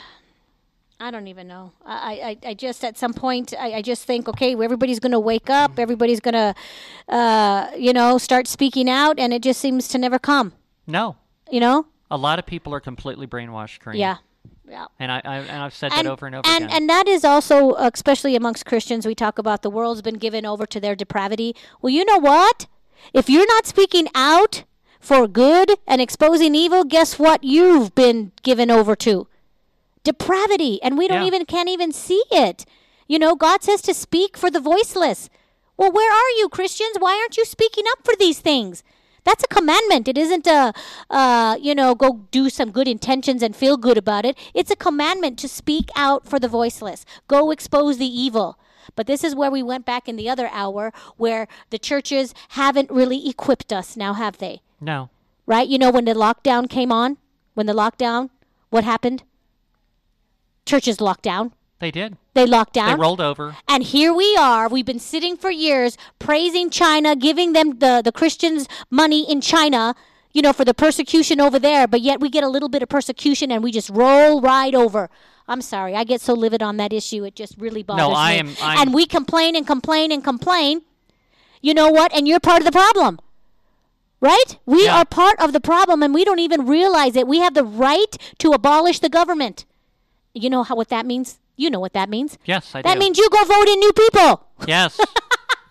[1.02, 1.72] I don't even know.
[1.86, 5.14] I, I, I just at some point I, I just think, okay, well, everybody's going
[5.14, 6.56] to wake up, everybody's going to,
[7.08, 10.54] uh, you know, start speaking out, and it just seems to never come.
[10.86, 11.16] No,
[11.50, 11.86] You know?
[12.12, 13.80] a lot of people are completely brainwashed.
[13.80, 14.00] Corinne.
[14.00, 14.18] Yeah.
[14.68, 14.86] Yeah.
[15.00, 16.76] And I, I and I've said that over and over and, again.
[16.76, 20.66] and that is also, especially amongst Christians, we talk about the world's been given over
[20.68, 21.56] to their depravity.
[21.82, 22.68] Well, you know what?
[23.14, 24.64] If you're not speaking out
[25.00, 29.28] for good and exposing evil, guess what you've been given over to?
[30.04, 30.82] Depravity.
[30.82, 31.28] And we don't Yeah.
[31.28, 32.66] even can't even see it.
[33.08, 35.30] You know, God says to speak for the voiceless.
[35.78, 36.98] Well, where are you, Christians?
[37.00, 38.84] Why aren't you speaking up for these things?
[39.24, 40.08] That's a commandment.
[40.08, 40.74] It isn't a,
[41.10, 44.38] uh, you know, go do some good intentions and feel good about it.
[44.54, 47.06] It's a commandment to speak out for the voiceless.
[47.28, 48.58] Go expose the evil.
[48.96, 52.90] But this is where we went back in the other hour where the churches haven't
[52.90, 54.62] really equipped us now, have they?
[54.82, 55.10] No.
[55.46, 55.68] Right?
[55.68, 57.18] You know, when the lockdown came on,
[57.54, 58.30] when the lockdown,
[58.70, 59.24] what happened?
[60.70, 61.52] Churches locked down.
[61.80, 62.16] They did.
[62.36, 62.90] They locked down.
[62.90, 63.56] They rolled over.
[63.68, 64.68] And here we are.
[64.70, 69.96] We've been sitting for years praising China, giving them the, the Christians money in China,
[70.32, 71.88] you know, for the persecution over there.
[71.88, 75.10] But yet we get a little bit of persecution and we just roll right over.
[75.48, 75.96] I'm sorry.
[75.96, 77.24] I get so livid on that issue.
[77.24, 78.40] It just really bothers No, I me.
[78.40, 80.84] am- I'm- and we complain and complain and complain.
[81.64, 82.14] You know what?
[82.14, 83.18] And you're part of the problem.
[84.22, 84.60] Right?
[84.68, 85.00] We Yeah.
[85.00, 87.26] are part of the problem and we don't even realize it.
[87.28, 89.66] We have the right to abolish the government.
[90.40, 91.40] You know how what that means?
[91.56, 92.38] You know what that means?
[92.46, 92.90] Yes, I That do.
[92.94, 94.48] That means you go vote in new people.
[94.68, 95.00] yes.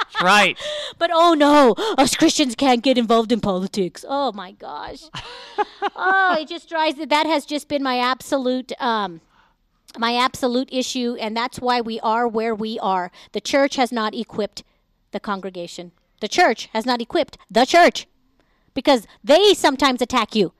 [0.00, 0.58] That's right.
[0.98, 4.04] But oh no, us Christians can't get involved in politics.
[4.08, 5.02] Oh my gosh.
[5.96, 9.20] oh, it just drives that has just been my absolute um
[9.98, 13.10] my absolute issue and that's why we are where we are.
[13.32, 14.62] The church has not equipped
[15.12, 15.92] the congregation.
[16.20, 18.06] The church has not equipped the church
[18.74, 20.52] because they sometimes attack you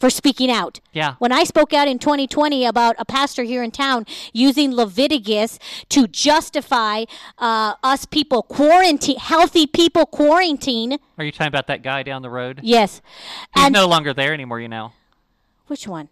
[0.00, 0.80] for speaking out.
[0.92, 1.14] Yeah.
[1.18, 5.58] When I spoke out in 2020 about a pastor here in town using Leviticus
[5.90, 7.04] to justify
[7.38, 10.98] uh, us people quarantine, healthy people quarantine.
[11.18, 12.60] Are you talking about that guy down the road?
[12.62, 13.02] Yes.
[13.54, 14.92] He's and no longer there anymore, you know.
[15.66, 16.08] which one?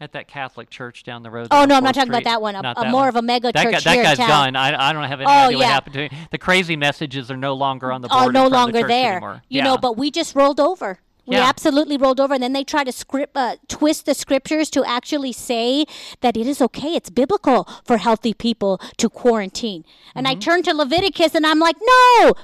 [0.00, 1.48] At that Catholic church down the road.
[1.50, 2.56] Oh, no, I'm not 4th talking about that one.
[2.56, 3.08] A- that more one.
[3.08, 4.28] of a mega that church guy, that here in guy's town.
[4.28, 4.56] done.
[4.56, 5.72] I, I don't have any Oh, idea what yeah.
[5.72, 6.26] happened to him.
[6.30, 8.20] The crazy messages are no longer on the board.
[8.22, 9.12] are in no of the longer there.
[9.12, 9.42] Anymore.
[9.48, 9.64] You yeah.
[9.64, 10.98] know, but we just rolled over.
[11.26, 11.48] We Yeah.
[11.48, 15.32] absolutely rolled over, and then they try to script, uh, twist the scriptures to actually
[15.32, 15.86] say
[16.20, 19.84] that it is okay, it's biblical for healthy people to quarantine.
[20.14, 20.36] And Mm-hmm.
[20.36, 22.34] I turned to Leviticus, and I'm like, no,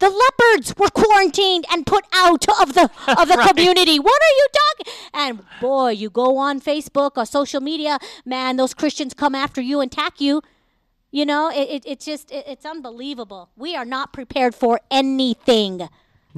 [0.00, 2.84] the leopards were quarantined and put out of the
[3.20, 3.48] of the Right.
[3.48, 3.98] community.
[3.98, 4.92] What are you talking?
[5.14, 9.80] And boy, you go on Facebook or social media, man, those Christians come after you
[9.80, 10.42] and attack you.
[11.10, 13.48] You know, it, it, it's just, it, it's unbelievable.
[13.56, 15.88] We are not prepared for anything.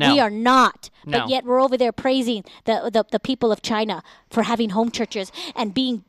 [0.00, 0.12] No.
[0.14, 0.90] We are not.
[1.06, 1.20] No.
[1.20, 4.90] But yet we're over there praising the, the, the people of China for having home
[4.90, 6.04] churches and being,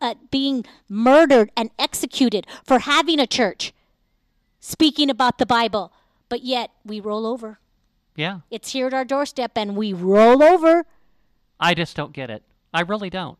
[0.00, 3.72] uh, being murdered and executed for having a church,
[4.60, 5.92] speaking about the Bible.
[6.28, 7.58] But yet we roll over.
[8.16, 8.40] yeah.
[8.50, 10.84] It's here at our doorstep and we roll over.
[11.60, 12.42] I just don't get it.
[12.74, 13.38] I really don't.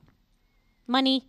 [0.86, 1.24] Money.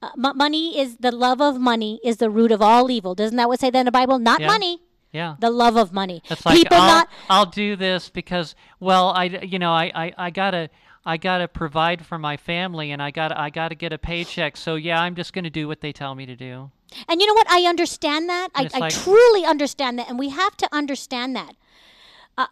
[0.00, 3.14] Uh, m- money is the love of money is the root of all evil.
[3.14, 4.18] Doesn't that what say that in the Bible?
[4.18, 4.46] Not Yeah.
[4.46, 4.80] money,
[5.12, 5.36] Yeah.
[5.38, 6.22] the love of money.
[6.30, 10.12] It's like People I'll, not I'll do this because well I you know I, I,
[10.16, 10.70] I gotta
[11.04, 14.76] I gotta provide for my family and I gotta I gotta get a paycheck so
[14.76, 16.70] yeah I'm just gonna do what they tell me to do.
[17.08, 17.50] And you know what?
[17.50, 18.48] I understand that.
[18.54, 20.08] I, It's I truly understand that.
[20.08, 21.54] And we have to understand that.
[22.36, 22.46] Uh,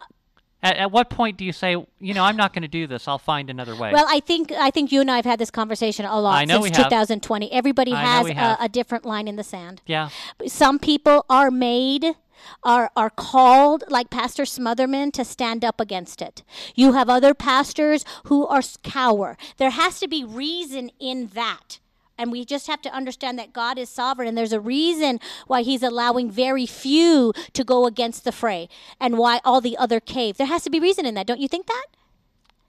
[0.63, 3.17] at, at what point do you say you know I'm not gonna do this I'll
[3.17, 3.91] find another way?
[3.91, 6.45] Well, I think I think you and I have had this conversation a lot I
[6.45, 6.89] know since we have.
[6.89, 7.51] 2020.
[7.51, 9.81] Everybody I has a, a different line in the sand.
[9.87, 10.09] yeah.
[10.47, 12.15] Some people are made
[12.63, 16.43] are are called like Pastor Smothermon to stand up against it.
[16.75, 19.37] You have other pastors who are cower.
[19.57, 21.79] There has to be reason in that.
[22.17, 25.63] And we just have to understand that God is sovereign and there's a reason why
[25.63, 28.69] he's allowing very few to go against the fray
[28.99, 30.37] and why all the other cave.
[30.37, 31.25] There has to be reason in that.
[31.25, 31.87] Don't you think that?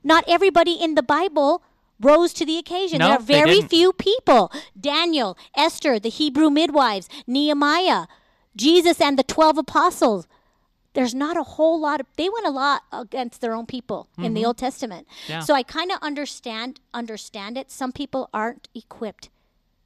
[0.02, 1.62] Not everybody in the Bible
[2.00, 2.98] rose to the occasion.
[2.98, 4.50] No, there are very few people.
[4.78, 8.06] Daniel, Esther, the Hebrew midwives, Nehemiah,
[8.56, 10.26] Jesus and the 12 apostles.
[10.94, 14.34] There's not a whole lot of they went a lot against their own people in
[14.34, 15.06] the Old Testament.
[15.08, 15.32] Mm-hmm.
[15.32, 15.40] Yeah.
[15.40, 17.70] So I kind of understand understand it.
[17.70, 19.30] Some people aren't equipped.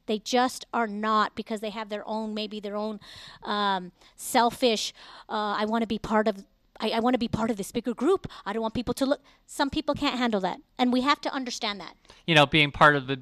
[0.07, 2.99] They just are not because they have their own, maybe their own
[3.43, 4.93] um, selfish.
[5.29, 6.43] Uh, I want to be part of.
[6.79, 8.27] I, I want to be part of this bigger group.
[8.45, 9.21] I don't want people to look.
[9.45, 11.95] Some people can't handle that, and we have to understand that.
[12.25, 13.17] you know, being part of the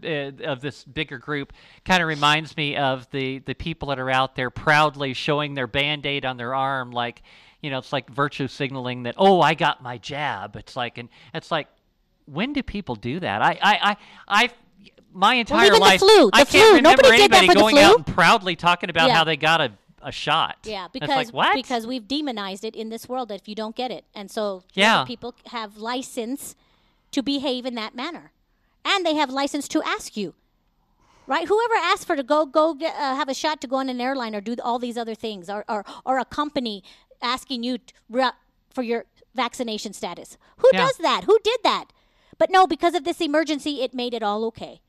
[0.45, 1.53] uh, of this bigger group
[1.85, 5.67] kind of reminds me of the the people that are out there proudly showing their
[5.67, 7.21] band-aid on their arm like
[7.61, 11.09] you know it's like virtue signaling that oh I got my jab it's like and
[11.33, 11.67] it's like
[12.25, 13.97] when do people do that I I I
[14.43, 14.49] I
[15.13, 17.77] my entire the life flu, I the can't flu, remember nobody did that anybody going
[17.77, 19.15] out and proudly talking about Yeah.
[19.15, 19.71] how they got a
[20.05, 23.47] a shot Yeah, because like what because we've demonized it in this world that if
[23.47, 25.03] you don't get it, and so Yeah.
[25.05, 26.55] people have license
[27.11, 28.31] to behave in that manner,
[28.85, 30.33] and they have license to ask you.
[31.27, 33.89] Right, whoever asked for to go go get, uh, have a shot to go on
[33.89, 36.83] an airline or do all these other things, or or, or a company
[37.21, 37.79] asking you
[38.09, 38.37] re-
[38.69, 40.37] for your vaccination status.
[40.57, 40.85] Who Yeah.
[40.85, 41.23] does that?
[41.23, 41.85] Who did that?
[42.37, 44.81] But no, because of this emergency, it made it all okay.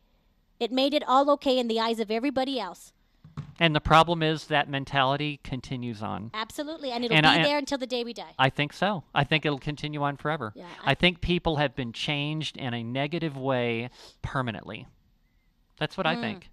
[0.60, 2.92] It made it all okay in the eyes of everybody else.
[3.58, 6.30] And the problem is that mentality continues on.
[6.34, 6.90] Absolutely.
[6.90, 8.34] And it'll And be I- there until the day we die.
[8.38, 9.04] I think so.
[9.14, 10.52] I think it'll continue on forever.
[10.54, 13.90] Yeah, I, I- think people have been changed in a negative way
[14.22, 14.86] permanently.
[15.78, 16.20] That's what I hmm.
[16.20, 16.50] think.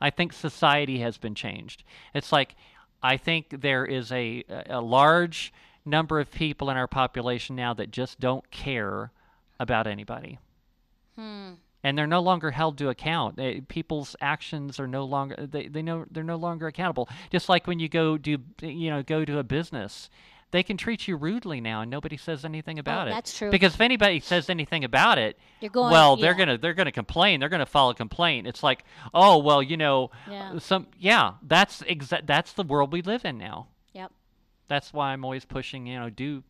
[0.00, 1.82] I think society has been changed.
[2.14, 2.54] It's like
[3.02, 5.52] I think there is a a large
[5.84, 9.12] number of people in our population now that just don't care
[9.58, 10.38] about anybody.
[11.16, 11.54] Hmm.
[11.84, 13.36] And they're no longer held to account.
[13.36, 17.08] They, people's actions are no longer they, they know they're no longer accountable.
[17.30, 20.10] Just like when you go do you know go to a business,
[20.50, 23.10] they can treat you rudely now and nobody says anything about it.
[23.12, 23.50] Oh, that's true.
[23.52, 27.38] Because if anybody says anything about it, You're going- well, they're gonna they're gonna complain.
[27.38, 28.48] They're gonna file a complaint.
[28.48, 28.82] It's like,
[29.14, 30.58] oh well, you know, Yeah.
[30.58, 33.68] some yeah, that's exa- that's the world we live in now.
[33.92, 34.10] Yep.
[34.66, 35.86] That's why I'm always pushing.
[35.86, 36.42] You know, do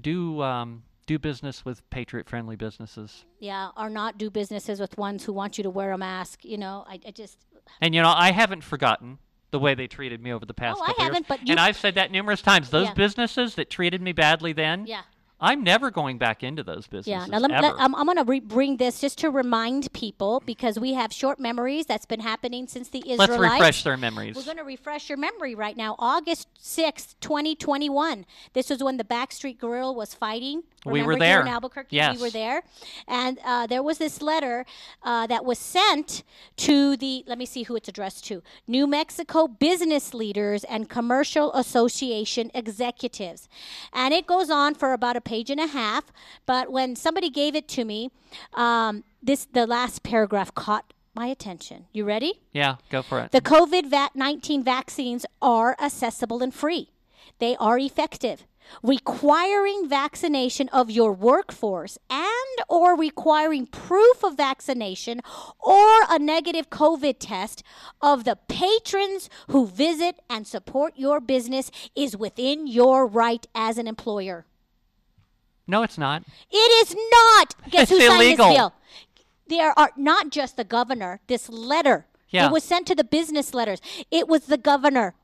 [0.00, 3.24] do um, do business with patriot friendly businesses.
[3.40, 3.70] Yeah.
[3.76, 6.44] Or not do businesses with ones who want you to wear a mask.
[6.44, 7.36] You know, I, I just.
[7.80, 9.18] And you know, I haven't forgotten
[9.50, 11.40] the way they treated me over the past Oh, I haven't, years.
[11.40, 12.70] but and I've said that numerous times.
[12.70, 12.94] Those Yeah.
[12.94, 15.02] businesses that treated me badly then, Yeah.
[15.42, 17.08] I'm never going back into those businesses.
[17.08, 17.24] Yeah.
[17.26, 17.74] Now, let me, let.
[17.78, 21.40] I'm, I'm going to re- bring this just to remind people because we have short
[21.40, 21.86] memories.
[21.86, 23.30] That's been happening since the Israelites.
[23.40, 24.36] Let's refresh their memories.
[24.36, 25.96] We're going to refresh your memory right now.
[25.98, 28.26] August 6th, 2021.
[28.52, 30.64] This was when the Backstreet Grill was fighting.
[30.86, 31.54] We were Remember here in there.
[31.54, 31.96] Albuquerque?
[31.96, 32.16] Yes.
[32.16, 32.62] We were there.
[33.06, 34.64] And uh, there was this letter
[35.02, 36.22] uh, that was sent
[36.56, 41.52] to the, let me see who it's addressed to New Mexico business leaders and commercial
[41.52, 43.48] association executives.
[43.92, 46.04] And it goes on for about a page and a half.
[46.46, 48.10] But when somebody gave it to me,
[48.54, 51.86] um, this the last paragraph caught my attention.
[51.92, 52.40] You ready?
[52.52, 53.32] yeah, go for it.
[53.32, 56.90] The COVID 19 vaccines are accessible and free.
[57.38, 58.46] They are effective.
[58.82, 65.20] Requiring vaccination of your workforce and or requiring proof of vaccination
[65.58, 67.62] or a negative COVID test
[68.00, 73.86] of the patrons who visit and support your business is within your right as an
[73.86, 74.46] employer.
[75.66, 76.24] no, it's not.
[76.50, 77.54] It is not.
[77.70, 78.48] Guess It's who signed illegal.
[78.48, 78.74] this bill?
[79.48, 81.20] There are not just the governor.
[81.26, 82.06] This letter.
[82.28, 82.46] Yeah.
[82.46, 83.80] It was sent to the business letters.
[84.10, 85.14] It was the governor,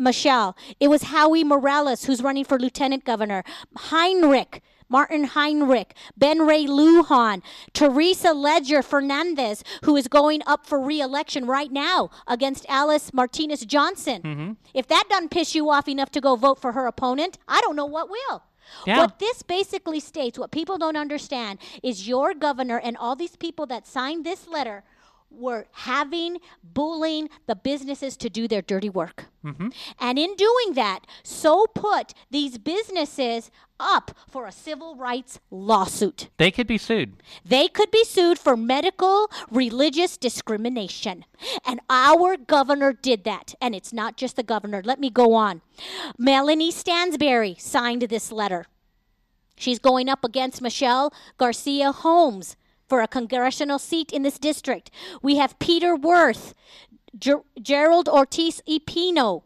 [0.00, 0.56] Michelle.
[0.80, 3.44] It was Howie Morales, who's running for lieutenant governor.
[3.76, 4.62] Heinrich.
[4.92, 7.42] Martin Heinrich, Ben Ray Lujan,
[7.72, 14.20] Teresa Leger Fernandez, who is going up for re-election right now against Alice Martinez Johnson.
[14.20, 14.52] Mm-hmm.
[14.74, 17.76] If that doesn't piss you off enough to go vote for her opponent, I don't
[17.76, 18.42] know what will.
[18.84, 18.98] Yeah.
[18.98, 23.66] What this basically states, what people don't understand, is your governor and all these people
[23.66, 24.82] that signed this letter
[25.30, 29.26] were having, bullying the businesses to do their dirty work.
[29.44, 29.68] Mm-hmm.
[29.98, 36.28] And in doing that, so put these businesses up for a civil rights lawsuit.
[36.36, 37.14] They could be sued.
[37.44, 41.24] They could be sued for medical religious discrimination.
[41.64, 43.54] And our governor did that.
[43.60, 44.82] And it's not just the governor.
[44.84, 45.62] Let me go on.
[46.18, 48.66] Melanie Stansbury signed this letter.
[49.56, 52.56] She's going up against Michelle Garcia Holmes
[52.90, 54.90] for a congressional seat in this district.
[55.22, 56.54] We have Peter Wirth,
[57.18, 59.44] Ger- Gerald Ortiz y Pino,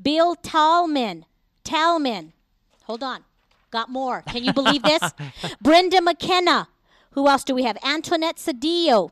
[0.00, 1.26] Bill Tallman,
[1.64, 2.32] Tallman.
[2.84, 3.24] Hold on.
[3.70, 4.22] Got more.
[4.22, 5.12] Can you believe this?
[5.60, 6.68] Brenda McKenna.
[7.10, 7.76] Who else do we have?
[7.84, 9.10] Antoinette Sedillo,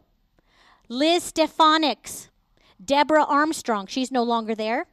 [0.88, 2.28] Liz Stefanics,
[2.84, 3.86] Deborah Armstrong.
[3.86, 4.86] She's no longer there.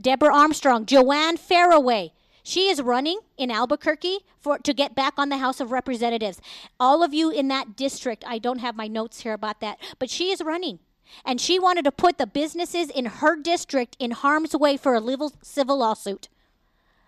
[0.00, 2.12] Deborah Armstrong, Joanne Ferrary.
[2.42, 6.40] She is running in Albuquerque for to get back on the House of Representatives.
[6.80, 10.10] All of you in that district, I don't have my notes here about that, but
[10.10, 10.80] she is running.
[11.24, 15.28] And she wanted to put the businesses in her district in harm's way for a
[15.42, 16.28] civil lawsuit.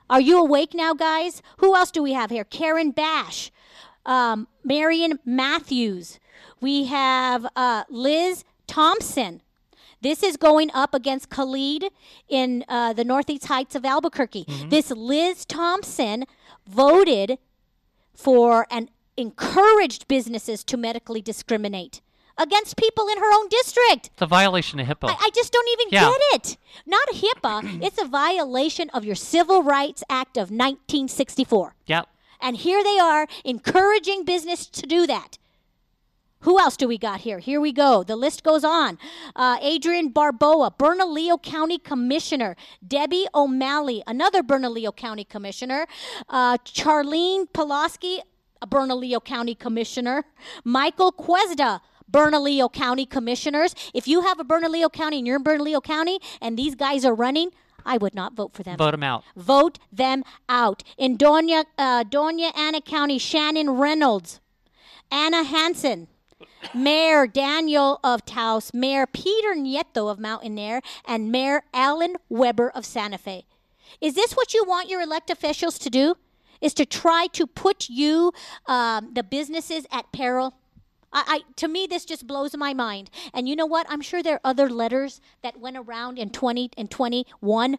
[0.09, 1.43] Are you awake now, guys?
[1.59, 2.45] Who else do we have here?
[2.45, 3.51] Karen Bash,
[4.05, 6.21] um, Marian Matthews.
[6.61, 9.41] We have uh, Liz Thompson.
[10.05, 11.87] This is going up against Khalid
[12.29, 14.45] in uh, the Northeast Heights of Albuquerque.
[14.69, 16.27] This Liz Thompson
[16.69, 17.39] voted
[18.15, 22.03] for and encouraged businesses to medically discriminate
[22.37, 24.11] against people in her own district.
[24.13, 25.09] It's a violation of HIPAA.
[25.09, 26.11] I, I just don't even Yeah.
[26.11, 26.59] get it.
[26.85, 27.83] Not HIPAA.
[27.83, 31.77] it's a violation of your Civil Rights Act of 1964.
[31.87, 32.09] yep.
[32.43, 35.39] And here they are encouraging business to do that.
[36.45, 37.39] Who else do we got here?
[37.39, 38.03] Here we go.
[38.03, 38.99] The list goes on.
[39.35, 42.55] Uh, Adriann Barboa, Bernalillo County Commissioner.
[42.87, 45.87] Debbie O'Malley, another Bernalillo County Commissioner.
[46.29, 48.21] Uh, Charlene Pulaski,
[48.61, 50.25] a Bernalillo County Commissioner.
[50.65, 51.81] Michael Quezada,
[52.11, 53.75] Bernalillo County Commissioners.
[53.95, 57.15] If you have a Bernalillo County and you're in Bernalillo County and these guys are
[57.15, 57.53] running,
[57.87, 58.77] I would not vote for them.
[58.77, 59.25] Vote them out.
[59.35, 60.83] Vote them out.
[60.99, 64.41] In Doña, uh, Doña Ana County, Shannon Reynolds,
[65.11, 66.09] Anna Hansen,
[66.75, 73.19] Mayor Daniel of Taos, Mayor Peter Nieto of Mountainair, and Mayor Alan Webber of Santa
[73.19, 73.47] Fe.
[74.01, 76.17] Is this what you want your elect officials to do?
[76.61, 78.33] Is to try to put you,
[78.67, 80.55] um, the businesses, at peril?
[81.13, 83.11] I, I, to me, this just blows my mind.
[83.33, 83.87] And you know what?
[83.89, 87.79] I'm sure there are other letters that went around in 20 and 21.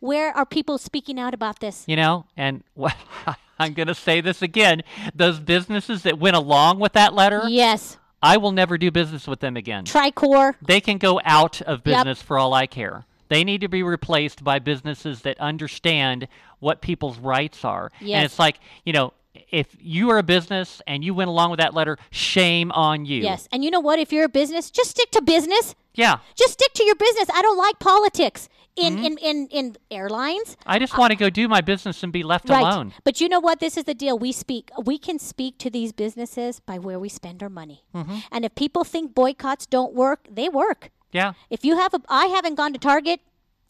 [0.00, 1.84] Where are people speaking out about this?
[1.86, 2.96] You know, and what
[3.58, 4.82] I'm going to say this again:
[5.14, 7.98] those businesses that went along with that letter, Yes.
[8.22, 9.84] I will never do business with them again.
[9.84, 10.54] Tricor.
[10.60, 11.84] They can go out of Yep.
[11.84, 13.04] business for all I care.
[13.28, 16.26] They need to be replaced by businesses that understand
[16.58, 17.90] what people's rights are.
[18.16, 21.60] And it's like, you know, if you are a business and you went along with
[21.60, 23.22] that letter, shame on you.
[23.22, 23.48] Yes.
[23.52, 23.98] And you know what?
[23.98, 25.74] If you're a business, just stick to business.
[25.94, 26.18] Yeah.
[26.36, 27.28] Just stick to your business.
[27.32, 29.04] I don't like politics in, Mm-hmm.
[29.04, 30.56] in, in, in airlines.
[30.66, 32.60] I just want to go do my business and be left Right.
[32.60, 32.92] alone.
[33.04, 33.60] But you know what?
[33.60, 34.18] This is the deal.
[34.18, 34.70] We speak.
[34.84, 37.82] We can speak to these businesses by where we spend our money.
[37.94, 38.18] Mm-hmm.
[38.32, 40.90] And if people think boycotts don't work, they work.
[41.12, 41.32] Yeah.
[41.50, 43.20] If you have a, I haven't gone to Target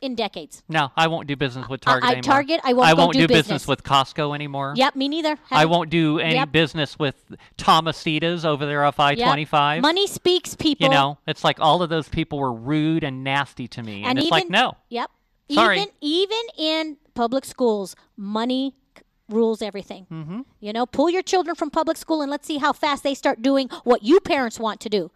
[0.01, 0.63] in decades.
[0.69, 2.23] No, I won't do business with Target I- anymore.
[2.23, 3.67] Target, I won't I won't do do business.
[3.69, 4.73] with Costco anymore.
[4.77, 5.37] Yep, me neither.
[5.51, 6.53] I Haven't- won't do any Yep.
[6.53, 7.17] business with
[7.59, 9.83] Tomasitas over there off I twenty five.
[9.83, 10.87] Money speaks, people.
[10.87, 14.07] You know, it's like all of those people were rude and nasty to me, and,
[14.11, 14.77] and it's even like no.
[14.89, 15.11] Yep.
[15.53, 15.77] Sorry.
[15.81, 18.75] Even even in public schools, money
[19.29, 20.07] rules everything.
[20.11, 20.41] Mm-hmm.
[20.61, 23.43] You know, pull your children from public school and let's see how fast they start
[23.43, 25.11] doing what you parents want to do.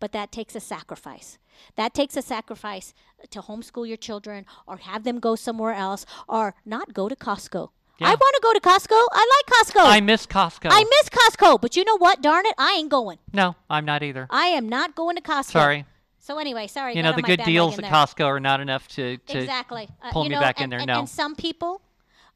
[0.00, 1.38] But that takes a sacrifice.
[1.76, 2.94] That takes a sacrifice
[3.30, 7.70] to homeschool your children or have them go somewhere else or not go to Costco.
[8.00, 9.06] I want to go to Costco.
[9.12, 9.80] I like Costco.
[9.86, 10.68] I miss Costco.
[10.70, 12.20] I miss Costco, but you know what?
[12.20, 13.18] Darn it, I ain't going.
[13.32, 14.26] no, I'm not either.
[14.30, 15.52] I am not going to Costco.
[15.52, 15.86] Sorry.
[16.18, 16.96] So anyway, sorry.
[16.96, 17.84] You know the good deals at.
[17.84, 20.78] Costco are not enough to, to exactly Uh, pull me know, back and, in there.
[20.80, 20.98] and, no.
[21.00, 21.82] and some people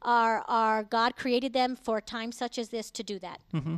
[0.01, 3.41] are are God created them for a time such as this to do that.
[3.53, 3.77] Mm-hmm.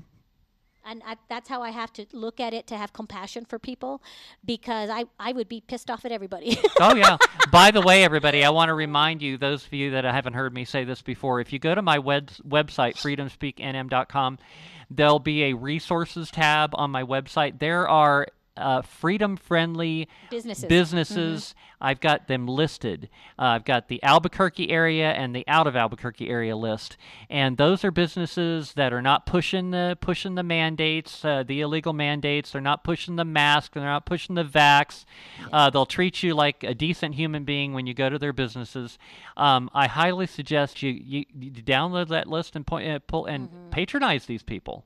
[0.86, 4.02] And I, that's how I have to look at it to have compassion for people,
[4.44, 6.60] because I I would be pissed off at everybody.
[6.80, 7.18] oh yeah.
[7.52, 10.54] By the way, everybody, I want to remind you, those of you that haven't heard
[10.54, 14.40] me say this before, if you go to my web- website, freedomspeaknm.com,
[14.90, 17.60] there'll be a resources tab on my website.
[17.60, 18.28] There are
[18.58, 20.66] uh, freedom-friendly Businesses.
[20.66, 21.56] businesses.
[21.80, 23.10] I've got them listed.
[23.40, 26.98] Uh, I've got the Albuquerque area and the out of Albuquerque area list,
[27.30, 31.94] and those are businesses that are not pushing the pushing the mandates, uh, the illegal
[31.94, 32.52] mandates.
[32.52, 33.74] They're not pushing the mask.
[33.74, 35.06] They're not pushing the vax.
[35.52, 39.00] Uh, they'll treat you like a decent human being when you go to their businesses.
[39.38, 43.50] Um, I highly suggest you, you, you download that list and point, uh, pull and
[43.72, 44.86] patronize these people.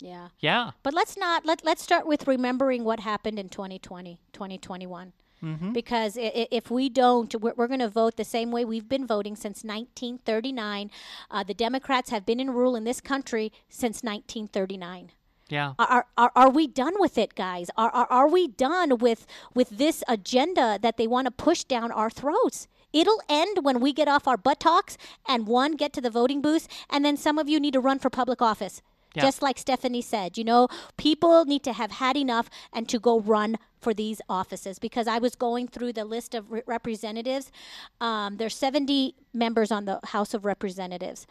[0.00, 0.28] Yeah.
[0.40, 0.72] Yeah.
[0.82, 5.12] But let's not let let's start with remembering what happened in 2020, 2021.
[5.42, 5.72] Mm-hmm.
[5.72, 9.36] Because if we don't, we're, we're going to vote the same way we've been voting
[9.36, 10.90] since 1939.
[11.30, 15.12] Uh, the Democrats have been in rule in this country since 1939.
[15.50, 15.74] Yeah.
[15.78, 17.68] Are, are, are we done with it, guys?
[17.76, 21.92] Are, are, are we done with, with this agenda that they want to push down
[21.92, 22.66] our throats?
[22.94, 24.96] It'll end when we get off our buttocks
[25.28, 27.98] and one, get to the voting booth, and then some of you need to run
[27.98, 28.80] for public office.
[29.14, 29.22] Yeah.
[29.22, 33.20] Just like Stefani said, you know, people need to have had enough and to go
[33.20, 34.78] run for these offices.
[34.78, 37.52] Because I was going through the list of re- representatives.
[38.00, 41.26] Um, there's 70 members on the House of Representatives.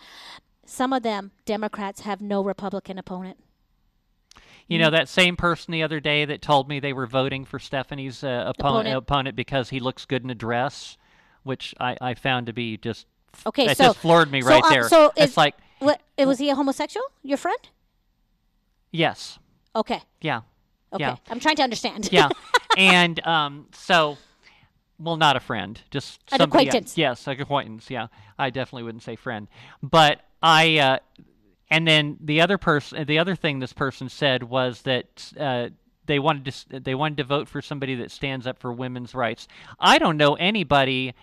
[0.65, 3.37] Some of them, Democrats, have no Republican opponent.
[4.67, 7.59] You know that same person the other day that told me they were voting for
[7.59, 8.95] Stefani's uh, opponent, Opponent.
[8.95, 10.97] opponent because he looks good in a dress,
[11.43, 13.05] which I, I found to be just
[13.45, 14.89] Okay, that so just floored me so, right uh, there.
[14.89, 16.01] So it's is, like what?
[16.17, 17.05] Was he a homosexual?
[17.23, 17.59] Your friend?
[18.93, 19.39] Yes,
[19.75, 20.01] Okay.
[20.21, 20.41] yeah,
[20.93, 21.03] Okay.
[21.03, 22.07] yeah, I'm trying to understand.
[22.11, 22.29] yeah,
[22.77, 24.17] and um, so
[24.99, 26.97] well, not a friend, just An somebody acquaintance.
[26.97, 27.89] Yes, an acquaintance.
[27.89, 28.07] Yeah,
[28.39, 29.47] I definitely wouldn't say friend,
[29.81, 30.77] but I.
[30.77, 30.97] Uh,
[31.69, 35.69] and then the other person, the other thing this person said was that uh,
[36.05, 39.47] they wanted to they wanted to vote for somebody that stands up for women's rights.
[39.79, 41.15] I don't know anybody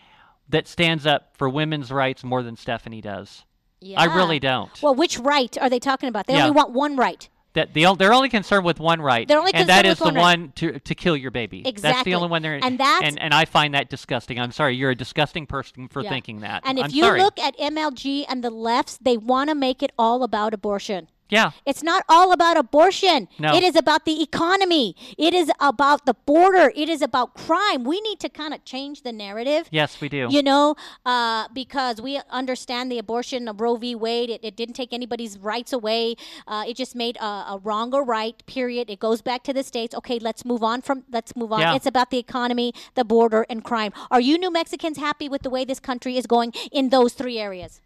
[0.48, 3.44] that stands up for women's rights more than Stefani does.
[3.80, 4.00] Yeah.
[4.00, 4.70] I really don't.
[4.82, 6.26] Well, which right are they talking about?
[6.26, 6.46] They Yeah.
[6.46, 7.28] only want one right.
[7.54, 10.20] That the, they're only concerned with one right, They're only and that is one the
[10.20, 10.38] right.
[10.38, 11.62] one to to kill your baby.
[11.62, 14.38] That's the only one they're And that's- and, and I find that disgusting.
[14.38, 16.10] I'm sorry, you're a disgusting person for Yeah.
[16.10, 16.62] thinking that.
[16.64, 17.20] And if I'm you sorry.
[17.22, 21.08] look at MLG and the lefts, they want to make it all about abortion.
[21.30, 21.52] Yeah.
[21.64, 23.28] It's not all about abortion.
[23.38, 23.54] No.
[23.54, 24.96] It is about the economy.
[25.16, 26.72] It is about the border.
[26.74, 27.84] It is about crime.
[27.84, 29.68] We need to kind of change the narrative.
[29.70, 30.28] Yes, we do.
[30.30, 30.76] You know,
[31.06, 33.94] uh, because we understand the abortion of Roe v.
[33.94, 34.30] Wade.
[34.30, 36.16] It, it didn't take anybody's rights away.
[36.46, 38.44] Uh, it just made a, a wrong or right.
[38.46, 38.90] Period.
[38.90, 39.94] It goes back to the states.
[39.94, 41.04] Okay, let's move on from.
[41.10, 41.60] Let's move on.
[41.60, 41.74] Yeah.
[41.74, 43.92] It's about the economy, the border, and crime.
[44.10, 47.38] Are you New Mexicans happy with the way this country is going in those three
[47.38, 47.80] areas?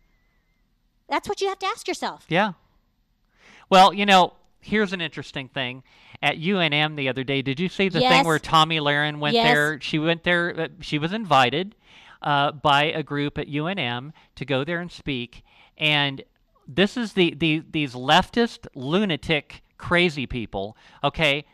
[1.08, 2.24] That's what you have to ask yourself.
[2.28, 2.52] Yeah.
[3.70, 5.82] Well, you know, here's an interesting thing.
[6.22, 9.44] At UNM the other day, did you see the thing where Tomi Lahren went Yes.
[9.46, 9.80] there?
[9.80, 10.58] She went there.
[10.58, 11.74] Uh, she was invited
[12.22, 15.42] uh, by a group at UNM to go there and speak.
[15.76, 16.22] And
[16.66, 20.76] this is the, the these leftist lunatic crazy people.
[21.02, 21.44] Okay.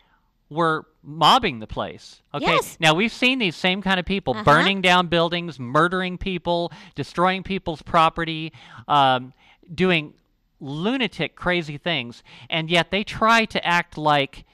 [0.50, 2.22] Were mobbing the place.
[2.34, 2.44] Okay.
[2.46, 2.76] Yes.
[2.80, 4.44] Now we've seen these same kind of people Uh-huh.
[4.44, 8.52] burning down buildings, murdering people, destroying people's property,
[8.86, 9.32] um,
[9.74, 10.14] doing
[10.60, 14.44] lunatic, crazy things, and yet they try to act like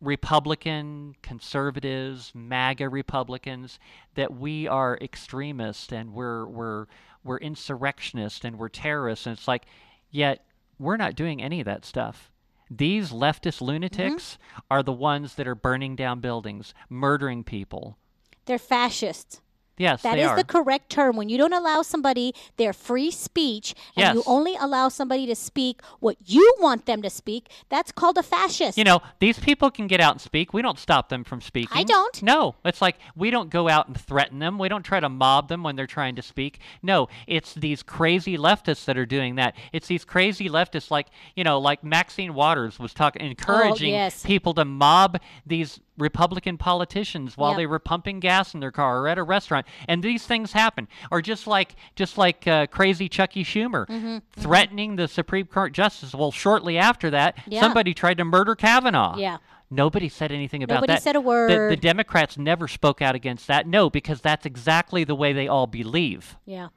[0.00, 3.78] Republican, conservatives, MAGA Republicans,
[4.14, 6.86] that we are extremists and we're we're
[7.22, 9.66] we're insurrectionists and we're terrorists, and it's like,
[10.10, 10.44] yet
[10.78, 12.30] we're not doing any of that stuff.
[12.70, 14.60] These leftist lunatics mm-hmm.
[14.70, 17.98] are the ones that are burning down buildings, murdering people.
[18.46, 19.40] They're fascists.
[19.80, 20.36] Yes, That is are.
[20.36, 21.16] the correct term.
[21.16, 25.80] When you don't allow somebody their free speech and you only allow somebody to speak
[26.00, 28.76] what you want them to speak, that's called a fascist.
[28.76, 30.52] You know, these people can get out and speak.
[30.52, 31.78] We don't stop them from speaking.
[31.78, 32.22] I don't.
[32.22, 34.58] No, it's like we don't go out and threaten them.
[34.58, 36.60] We don't try to mob them when they're trying to speak.
[36.82, 39.54] No, it's these crazy leftists that are doing that.
[39.72, 43.96] It's these crazy leftists, like you know, like Maxine Waters was talking, oh, encouraging Oh,
[43.96, 44.22] yes.
[44.22, 47.56] people to mob these Republican politicians while Yep.
[47.58, 50.88] they were pumping gas in their car or at a restaurant, and these things happen.
[51.10, 56.14] Or just like just like uh, crazy Chucky Schumer Mm-hmm, threatening the Supreme Court justice.
[56.14, 57.60] Well, shortly after that, Yeah.
[57.60, 59.16] somebody tried to murder Kavanaugh.
[59.16, 59.36] Yeah.
[59.72, 61.02] Nobody said anything about Nobody that.
[61.02, 61.76] said a The- The.
[61.76, 63.68] Democrats never spoke out against that.
[63.68, 66.36] No, because that's exactly the way they all believe.
[66.44, 66.68] yeah.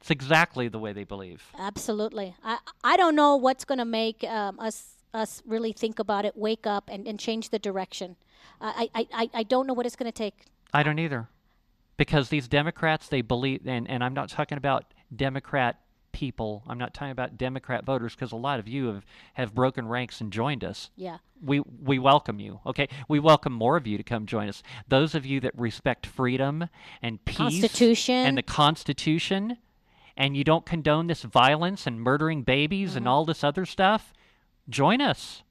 [0.00, 1.52] It's exactly the way they believe.
[1.58, 2.34] Absolutely.
[2.42, 6.36] I I don't know what's going to make um, us us really think about it,
[6.38, 8.16] wake up, and, and change the direction.
[8.60, 10.46] I, I, I, I don't know what it's going to take.
[10.72, 11.28] I don't either.
[11.96, 14.84] Because these Democrats, they believe, and, and I'm not talking about
[15.14, 15.80] Democrat
[16.12, 16.62] people.
[16.66, 20.20] I'm not talking about Democrat voters because a lot of you have, have broken ranks
[20.20, 20.90] and joined us.
[20.96, 21.18] Yeah.
[21.42, 22.88] We, we welcome you, okay?
[23.08, 24.62] We welcome more of you to come join us.
[24.88, 26.68] Those of you that respect freedom
[27.00, 28.14] and peace Constitution.
[28.14, 29.58] and the Constitution,
[30.16, 32.98] and you don't condone this violence and murdering babies Mm-hmm.
[32.98, 34.12] and all this other stuff,
[34.68, 35.42] join us.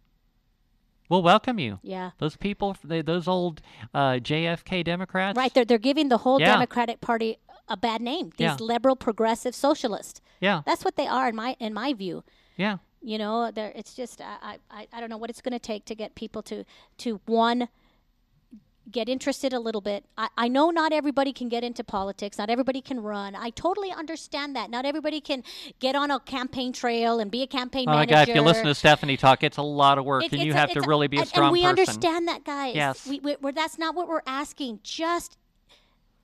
[1.09, 1.79] We'll welcome you.
[1.81, 2.11] Yeah.
[2.19, 3.61] Those people, they, those old
[3.93, 5.35] uh, JFK Democrats.
[5.37, 5.53] Right.
[5.53, 6.53] They're, they're giving the whole Yeah.
[6.53, 7.37] Democratic Party
[7.67, 8.29] a bad name.
[8.37, 8.57] These Yeah.
[8.59, 10.21] liberal, progressive, socialists.
[10.39, 10.61] Yeah.
[10.65, 12.23] That's what they are in my in my view.
[12.57, 12.77] Yeah.
[13.01, 15.95] You know, it's just I, I, I don't know what it's going to take to
[15.95, 16.63] get people to
[16.99, 17.69] to one
[18.91, 20.05] get interested a little bit.
[20.17, 22.37] I, I know not everybody can get into politics.
[22.37, 23.35] Not everybody can run.
[23.35, 24.69] I totally understand that.
[24.69, 25.43] Not everybody can
[25.79, 28.13] get on a campaign trail and be a campaign Oh my manager.
[28.15, 28.29] God!
[28.29, 30.55] If you listen to Stefani talk, it's a lot of work, It- and you a-
[30.55, 31.69] have to it's really be a strong And we person.
[31.79, 32.75] understand that, guys.
[32.75, 33.07] Yes.
[33.07, 34.79] We, we, we're, that's not what we're asking.
[34.83, 35.37] Just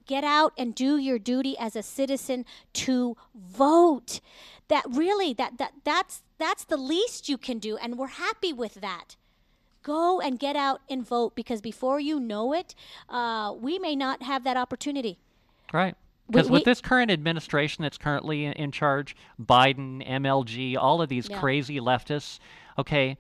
[0.07, 4.19] get out and do your duty as a citizen to vote.
[4.67, 8.75] That really, that, that that's that's the least you can do, and we're happy with
[8.75, 9.15] that.
[9.85, 12.73] Go and get out and vote because before you know it,
[13.07, 15.19] uh, we may not have that opportunity.
[15.71, 15.95] Right.
[16.27, 21.29] Because with this current administration that's currently in, in charge, Biden, MLG, all of these
[21.29, 21.39] Yeah.
[21.39, 22.39] crazy leftists,
[22.79, 23.15] okay,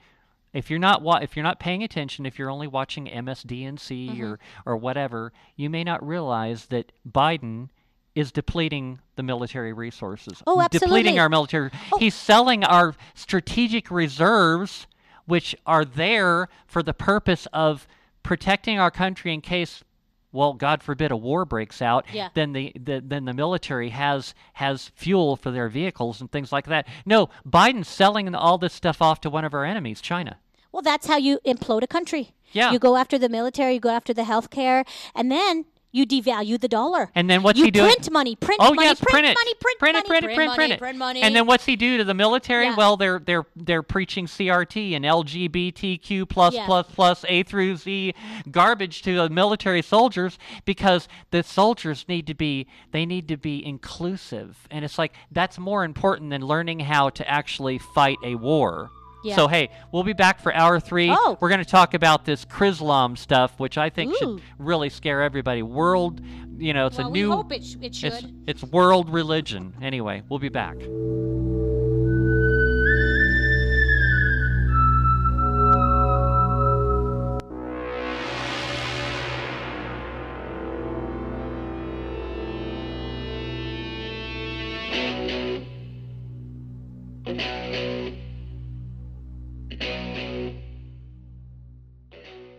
[0.53, 4.23] if you're not wa- if you're not paying attention, if you're only watching MSDNC Mm-hmm.
[4.23, 7.69] or or whatever, you may not realize that Biden
[8.15, 10.41] is depleting the military resources.
[10.47, 10.87] Oh, absolutely.
[11.01, 11.69] Depleting our military.
[11.99, 14.87] He's selling our strategic reserves,
[15.25, 17.87] which are there for the purpose of
[18.23, 19.83] protecting our country in case
[20.31, 22.27] well, God forbid a war breaks out, Yeah.
[22.33, 26.65] then the, the then the military has has fuel for their vehicles and things like
[26.65, 26.87] that.
[27.05, 30.37] No, Biden's selling all this stuff off to one of our enemies, China.
[30.73, 32.31] Well, that's how you implode a country.
[32.51, 32.73] Yeah.
[32.73, 35.65] You go after the military, you go after the healthcare, and then
[35.95, 37.09] you devalue the dollar.
[37.15, 37.85] And then what's you he doing?
[37.87, 39.33] print money, print oh money, yes, print, it.
[39.33, 40.79] money, print, print money, it, print it, print, money, print it.
[40.79, 41.21] print money.
[41.21, 42.65] And then what's he do to the military?
[42.65, 42.75] Yeah.
[42.75, 46.65] Well, they're they're they're preaching CRT and LGBTQ plus Yeah.
[46.65, 48.13] plus plus A through Z
[48.51, 53.65] garbage to the military soldiers because the soldiers need to be they need to be
[53.65, 58.89] inclusive, and it's like that's more important than learning how to actually fight a war.
[59.25, 59.35] Yeah.
[59.35, 61.09] So hey, we'll be back for hour three.
[61.11, 61.37] Oh.
[61.41, 64.17] We're going to talk about this Chrislam stuff, which I think Ooh.
[64.17, 65.63] should really scare everybody.
[65.63, 66.21] World,
[66.57, 67.31] you know, it's well, a we new.
[67.31, 68.13] hope it, sh- it should.
[68.13, 69.73] It's, it's world religion.
[69.81, 70.75] Anyway, we'll be back.